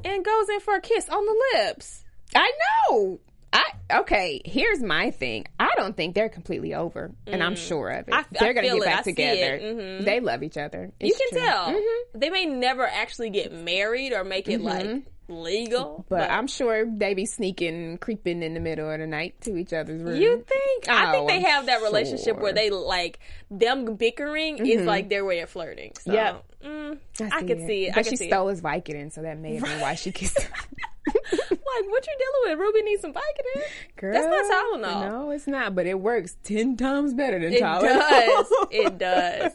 and 0.04 0.24
goes 0.24 0.48
in 0.48 0.60
for 0.60 0.76
a 0.76 0.80
kiss 0.80 1.08
on 1.08 1.26
the 1.26 1.44
lips. 1.56 2.04
I 2.36 2.52
know. 2.88 3.18
I 3.52 3.64
okay. 3.94 4.40
Here's 4.44 4.80
my 4.80 5.10
thing. 5.10 5.46
I 5.58 5.70
don't 5.76 5.96
think 5.96 6.14
they're 6.14 6.28
completely 6.28 6.72
over, 6.72 7.10
and 7.26 7.42
I'm 7.42 7.56
sure 7.56 7.88
of 7.88 8.06
it. 8.06 8.12
Mm. 8.12 8.18
I- 8.18 8.24
they're 8.38 8.54
gonna 8.54 8.68
get 8.68 8.76
it. 8.76 8.84
back 8.84 9.00
I 9.00 9.02
together. 9.02 9.58
Mhm. 9.60 10.04
They 10.04 10.20
love 10.20 10.44
each 10.44 10.56
other. 10.56 10.92
You 11.00 11.12
can 11.12 11.30
true. 11.30 11.40
tell. 11.48 11.66
Mhm. 11.72 11.96
They 12.14 12.30
may 12.30 12.46
never 12.46 12.86
actually 12.86 13.30
get 13.30 13.50
married 13.52 14.12
or 14.12 14.22
make 14.22 14.46
it 14.48 14.60
like 14.60 15.02
legal. 15.30 16.04
But 16.08 16.30
I'm 16.30 16.46
sure 16.46 16.84
they 16.86 17.14
be 17.14 17.24
sneaking, 17.26 17.98
creeping 17.98 18.42
in 18.42 18.54
the 18.54 18.60
middle 18.60 18.90
of 18.90 18.98
the 19.00 19.06
night 19.06 19.40
to 19.42 19.56
each 19.56 19.72
other's 19.72 20.02
room. 20.02 20.20
You 20.20 20.44
think? 20.46 20.88
I 20.88 21.12
think 21.12 21.24
Oh, 21.24 21.26
they 21.28 21.42
I'm 21.42 21.42
have 21.42 21.66
that 21.66 21.82
relationship 21.82 22.38
where 22.38 22.52
they 22.52 22.70
like 22.70 23.20
them 23.50 23.94
bickering 23.96 24.66
is 24.66 24.86
like 24.86 25.08
their 25.08 25.24
way 25.24 25.40
of 25.40 25.50
flirting. 25.50 25.92
So, 26.00 26.12
Yep. 26.12 26.44
mm, 26.64 26.98
I, 27.20 27.40
see 27.40 27.46
can 27.46 27.66
see 27.66 27.86
it. 27.86 27.94
But 27.94 28.00
I 28.00 28.02
can 28.02 28.10
she 28.12 28.16
see 28.16 28.28
stole 28.28 28.48
his 28.48 28.60
Vicodin, 28.60 29.12
so 29.12 29.22
that 29.22 29.38
may 29.38 29.54
have 29.54 29.64
been 29.64 29.80
why 29.80 29.94
she 29.94 30.12
kissed 30.12 30.40
him. 30.42 30.50
Like, 31.70 31.88
what 31.88 32.04
you 32.06 32.12
dealing 32.18 32.58
with? 32.58 32.66
Ruby 32.66 32.82
needs 32.82 33.00
some 33.02 33.12
Vicodin. 33.12 33.62
Girl, 33.96 34.12
That's 34.12 34.26
not 34.26 34.80
Tylenol. 34.82 35.08
No, 35.08 35.30
it's 35.30 35.46
not. 35.46 35.74
But 35.76 35.86
it 35.86 36.00
works 36.00 36.36
ten 36.42 36.76
times 36.76 37.14
better 37.14 37.38
than 37.38 37.52
It 37.52 37.62
Tylenol. 37.62 37.82
does. 37.82 38.46
It 38.72 38.98
does. 38.98 39.52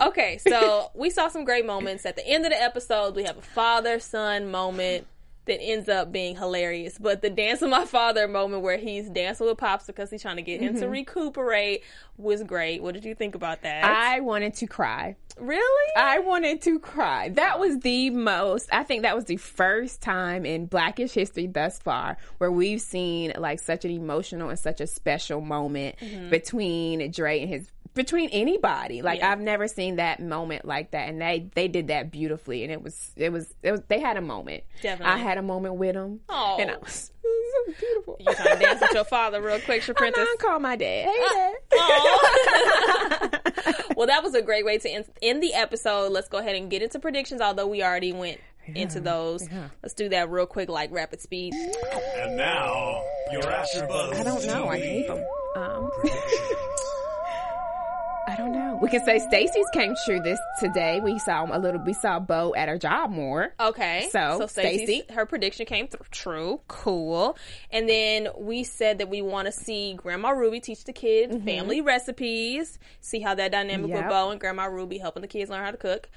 Okay, 0.00 0.38
so 0.38 0.90
we 0.94 1.10
saw 1.10 1.28
some 1.28 1.44
great 1.44 1.64
moments 1.64 2.04
at 2.06 2.16
the 2.16 2.26
end 2.26 2.44
of 2.44 2.50
the 2.50 2.60
episode. 2.60 3.14
We 3.14 3.22
have 3.24 3.38
a 3.38 3.42
father 3.42 4.00
son 4.00 4.50
moment 4.50 5.06
that 5.46 5.60
ends 5.60 5.88
up 5.88 6.10
being 6.12 6.36
hilarious. 6.36 6.98
But 6.98 7.22
the 7.22 7.30
dance 7.30 7.60
with 7.60 7.70
my 7.70 7.84
father 7.84 8.26
moment 8.28 8.62
where 8.62 8.78
he's 8.78 9.08
dancing 9.10 9.46
with 9.46 9.58
Pops 9.58 9.86
because 9.86 10.10
he's 10.10 10.22
trying 10.22 10.36
to 10.36 10.42
get 10.42 10.60
him 10.60 10.74
to 10.74 10.82
mm-hmm. 10.82 10.90
recuperate 10.90 11.82
was 12.16 12.42
great. 12.42 12.82
What 12.82 12.94
did 12.94 13.04
you 13.04 13.14
think 13.14 13.34
about 13.34 13.62
that? 13.62 13.84
I 13.84 14.20
wanted 14.20 14.54
to 14.54 14.66
cry. 14.66 15.16
really? 15.38 15.92
I 15.96 16.20
wanted 16.20 16.62
to 16.62 16.78
cry. 16.78 17.30
That 17.30 17.58
was 17.58 17.80
the 17.80 18.10
most, 18.10 18.68
I 18.72 18.84
think 18.84 19.02
that 19.02 19.16
was 19.16 19.24
the 19.24 19.36
first 19.36 20.00
time 20.00 20.46
in 20.46 20.66
Blackish 20.66 21.12
history 21.12 21.46
thus 21.46 21.78
far 21.78 22.16
where 22.38 22.50
we've 22.50 22.80
seen 22.80 23.32
like 23.36 23.60
such 23.60 23.84
an 23.84 23.90
emotional 23.90 24.48
and 24.48 24.58
such 24.58 24.80
a 24.80 24.86
special 24.86 25.40
moment 25.40 25.96
mm-hmm. 25.98 26.30
between 26.30 27.10
Dre 27.10 27.40
and 27.40 27.48
his 27.48 27.68
between 27.94 28.28
anybody. 28.30 29.02
Like 29.02 29.20
Yeah. 29.20 29.30
I've 29.32 29.40
never 29.40 29.66
seen 29.68 29.96
that 29.96 30.20
moment 30.20 30.64
like 30.64 30.90
that 30.92 31.08
and 31.08 31.20
they 31.20 31.48
they 31.54 31.68
did 31.68 31.88
that 31.88 32.10
beautifully 32.10 32.62
and 32.64 32.72
it 32.72 32.82
was 32.82 33.12
it 33.16 33.30
was 33.32 33.54
it 33.62 33.72
was 33.72 33.80
they 33.88 34.00
had 34.00 34.16
a 34.16 34.20
moment. 34.20 34.64
Definitely. 34.82 35.14
I 35.14 35.18
had 35.18 35.38
a 35.38 35.42
moment 35.42 35.76
with 35.76 35.94
them. 35.94 36.20
Aw. 36.28 36.56
And 36.58 36.70
I 36.70 36.76
was, 36.76 37.10
it 37.24 37.26
was 37.26 37.52
so 37.76 37.86
beautiful. 37.86 38.16
you 38.20 38.34
trying 38.34 38.58
to 38.58 38.62
dance 38.64 38.80
with 38.80 38.92
your 38.94 39.04
father 39.04 39.40
real 39.40 39.60
quick, 39.60 39.82
I 39.88 39.92
Princess? 39.92 40.28
call 40.38 40.58
my 40.60 40.76
dad. 40.76 41.08
Hey 41.08 41.20
dad. 41.30 41.54
well, 43.96 44.06
that 44.08 44.22
was 44.22 44.34
a 44.34 44.42
great 44.42 44.64
way 44.64 44.78
to 44.78 44.88
end, 44.90 45.06
end 45.22 45.42
the 45.42 45.54
episode. 45.54 46.10
Let's 46.12 46.28
go 46.28 46.38
ahead 46.38 46.56
and 46.56 46.70
get 46.70 46.82
into 46.82 46.98
predictions, 46.98 47.40
although 47.40 47.66
we 47.66 47.82
already 47.82 48.12
went 48.12 48.40
into 48.74 48.98
those. 49.00 49.46
Let's 49.82 49.94
do 49.94 50.08
that 50.08 50.30
real 50.30 50.46
quick, 50.46 50.68
like 50.68 50.90
rapid 50.90 51.20
speed. 51.20 51.52
And 52.16 52.36
now, 52.36 53.02
your 53.30 53.42
AfterBuzz 53.42 54.14
I 54.14 54.22
don't 54.22 54.46
know. 54.46 54.68
I 54.68 54.78
hate 54.78 55.06
them. 55.06 55.24
Um, 55.56 55.90
I 58.26 58.36
don't 58.36 58.52
know. 58.52 58.78
We 58.80 58.88
can 58.88 59.04
say 59.04 59.18
Stacy's 59.18 59.66
came 59.72 59.94
true 60.04 60.20
this 60.20 60.38
today. 60.58 61.00
We 61.02 61.18
saw 61.18 61.46
a 61.50 61.58
little. 61.58 61.80
We 61.80 61.92
saw 61.92 62.18
Bo 62.18 62.54
at 62.54 62.68
her 62.68 62.78
job 62.78 63.10
more. 63.10 63.54
Okay. 63.60 64.08
So, 64.10 64.38
so 64.40 64.46
Stacey. 64.46 65.02
her 65.10 65.26
prediction 65.26 65.66
came 65.66 65.88
through. 65.88 66.06
True. 66.10 66.60
Cool. 66.68 67.36
And 67.70 67.88
then 67.88 68.28
we 68.36 68.64
said 68.64 68.98
that 68.98 69.08
we 69.08 69.22
want 69.22 69.46
to 69.46 69.52
see 69.52 69.94
Grandma 69.94 70.30
Ruby 70.30 70.60
teach 70.60 70.84
the 70.84 70.92
kids 70.92 71.36
family 71.44 71.80
recipes, 71.80 72.78
see 73.00 73.20
how 73.20 73.34
that 73.34 73.52
dynamic 73.52 73.90
with 73.90 74.08
Bo 74.08 74.30
and 74.30 74.40
Grandma 74.40 74.64
Ruby 74.64 74.98
helping 74.98 75.22
the 75.22 75.28
kids 75.28 75.50
learn 75.50 75.64
how 75.64 75.70
to 75.70 75.76
cook. 75.76 76.08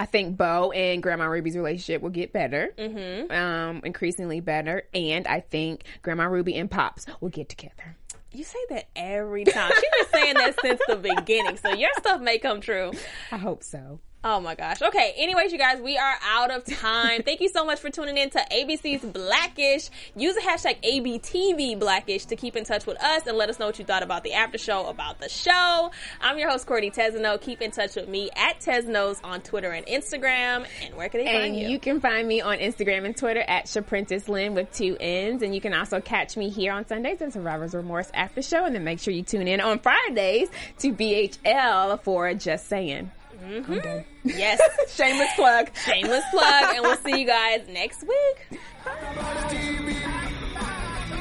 I 0.00 0.06
think 0.06 0.36
Bo 0.36 0.70
and 0.70 1.02
Grandma 1.02 1.24
Ruby's 1.24 1.56
relationship 1.56 2.02
will 2.02 2.10
get 2.10 2.32
better, 2.32 2.72
mm-hmm. 2.78 3.32
um, 3.32 3.80
increasingly 3.84 4.40
better, 4.40 4.84
and 4.94 5.26
I 5.26 5.40
think 5.40 5.82
Grandma 6.02 6.24
Ruby 6.24 6.54
and 6.54 6.70
Pops 6.70 7.06
will 7.20 7.30
get 7.30 7.48
together. 7.48 7.96
You 8.30 8.44
say 8.44 8.58
that 8.70 8.88
every 8.94 9.44
time. 9.44 9.72
She's 9.74 9.90
been 10.06 10.12
saying 10.12 10.34
that 10.34 10.60
since 10.60 10.80
the 10.86 10.96
beginning, 10.96 11.56
so 11.56 11.70
your 11.70 11.90
stuff 11.98 12.20
may 12.20 12.38
come 12.38 12.60
true. 12.60 12.92
I 13.32 13.38
hope 13.38 13.62
so. 13.62 14.00
Oh 14.24 14.40
my 14.40 14.56
gosh. 14.56 14.82
Okay. 14.82 15.14
Anyways, 15.16 15.52
you 15.52 15.58
guys, 15.58 15.80
we 15.80 15.96
are 15.96 16.14
out 16.24 16.50
of 16.50 16.64
time. 16.64 17.22
Thank 17.22 17.40
you 17.40 17.48
so 17.48 17.64
much 17.64 17.78
for 17.78 17.88
tuning 17.88 18.16
in 18.16 18.30
to 18.30 18.44
ABC's 18.50 19.04
Blackish. 19.04 19.90
Use 20.16 20.34
the 20.34 20.40
hashtag 20.40 20.82
ABTV 20.82 21.78
Blackish 21.78 22.24
to 22.26 22.34
keep 22.34 22.56
in 22.56 22.64
touch 22.64 22.84
with 22.84 23.00
us 23.00 23.28
and 23.28 23.36
let 23.36 23.48
us 23.48 23.60
know 23.60 23.66
what 23.66 23.78
you 23.78 23.84
thought 23.84 24.02
about 24.02 24.24
the 24.24 24.32
after 24.34 24.58
show, 24.58 24.86
about 24.88 25.20
the 25.20 25.28
show. 25.28 25.92
I'm 26.20 26.36
your 26.36 26.50
host, 26.50 26.66
Courtney 26.66 26.90
Tesno. 26.90 27.40
Keep 27.40 27.62
in 27.62 27.70
touch 27.70 27.94
with 27.94 28.08
me 28.08 28.28
at 28.34 28.58
Tesnos 28.58 29.20
on 29.22 29.40
Twitter 29.40 29.70
and 29.70 29.86
Instagram. 29.86 30.66
And 30.84 30.96
where 30.96 31.08
can 31.08 31.20
they 31.24 31.26
And 31.28 31.42
find 31.44 31.56
you? 31.56 31.68
you 31.68 31.78
can 31.78 32.00
find 32.00 32.26
me 32.26 32.40
on 32.40 32.58
Instagram 32.58 33.04
and 33.04 33.16
Twitter 33.16 33.44
at 33.46 33.66
Shaprentice 33.66 34.26
Lynn 34.28 34.52
with 34.54 34.72
two 34.72 34.96
N's. 34.98 35.42
And 35.42 35.54
you 35.54 35.60
can 35.60 35.72
also 35.74 36.00
catch 36.00 36.36
me 36.36 36.50
here 36.50 36.72
on 36.72 36.88
Sundays 36.88 37.20
in 37.22 37.30
Survivor's 37.30 37.72
Remorse 37.72 38.10
After 38.12 38.42
Show. 38.42 38.64
And 38.64 38.74
then 38.74 38.82
make 38.82 38.98
sure 38.98 39.14
you 39.14 39.22
tune 39.22 39.46
in 39.46 39.60
on 39.60 39.78
Fridays 39.78 40.48
to 40.80 40.92
BHL 40.92 42.02
for 42.02 42.34
Just 42.34 42.66
Saying. 42.66 43.12
Mm-hmm. 43.42 43.72
I'm 43.72 43.78
done. 43.80 44.04
yes. 44.24 44.60
Shameless 44.94 45.32
plug. 45.34 45.70
Shameless 45.84 46.24
plug. 46.30 46.74
And 46.74 46.82
we'll 46.82 46.96
see 46.96 47.20
you 47.20 47.26
guys 47.26 47.66
next 47.68 48.02
week. 48.02 48.60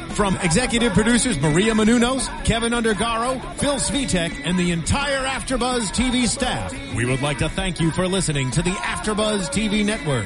From 0.10 0.36
executive 0.38 0.94
producers 0.94 1.40
Maria 1.40 1.74
Menounos, 1.74 2.28
Kevin 2.44 2.74
Undergaro, 2.74 3.40
Phil 3.58 3.76
Svitek, 3.76 4.42
and 4.46 4.58
the 4.58 4.72
entire 4.72 5.24
AfterBuzz 5.28 5.92
TV 5.92 6.28
staff, 6.28 6.74
we 6.96 7.06
would 7.06 7.22
like 7.22 7.38
to 7.38 7.50
thank 7.50 7.80
you 7.80 7.92
for 7.92 8.08
listening 8.08 8.50
to 8.52 8.64
the 8.64 8.72
AfterBuzz 8.72 9.50
TV 9.52 9.86
network. 9.86 10.26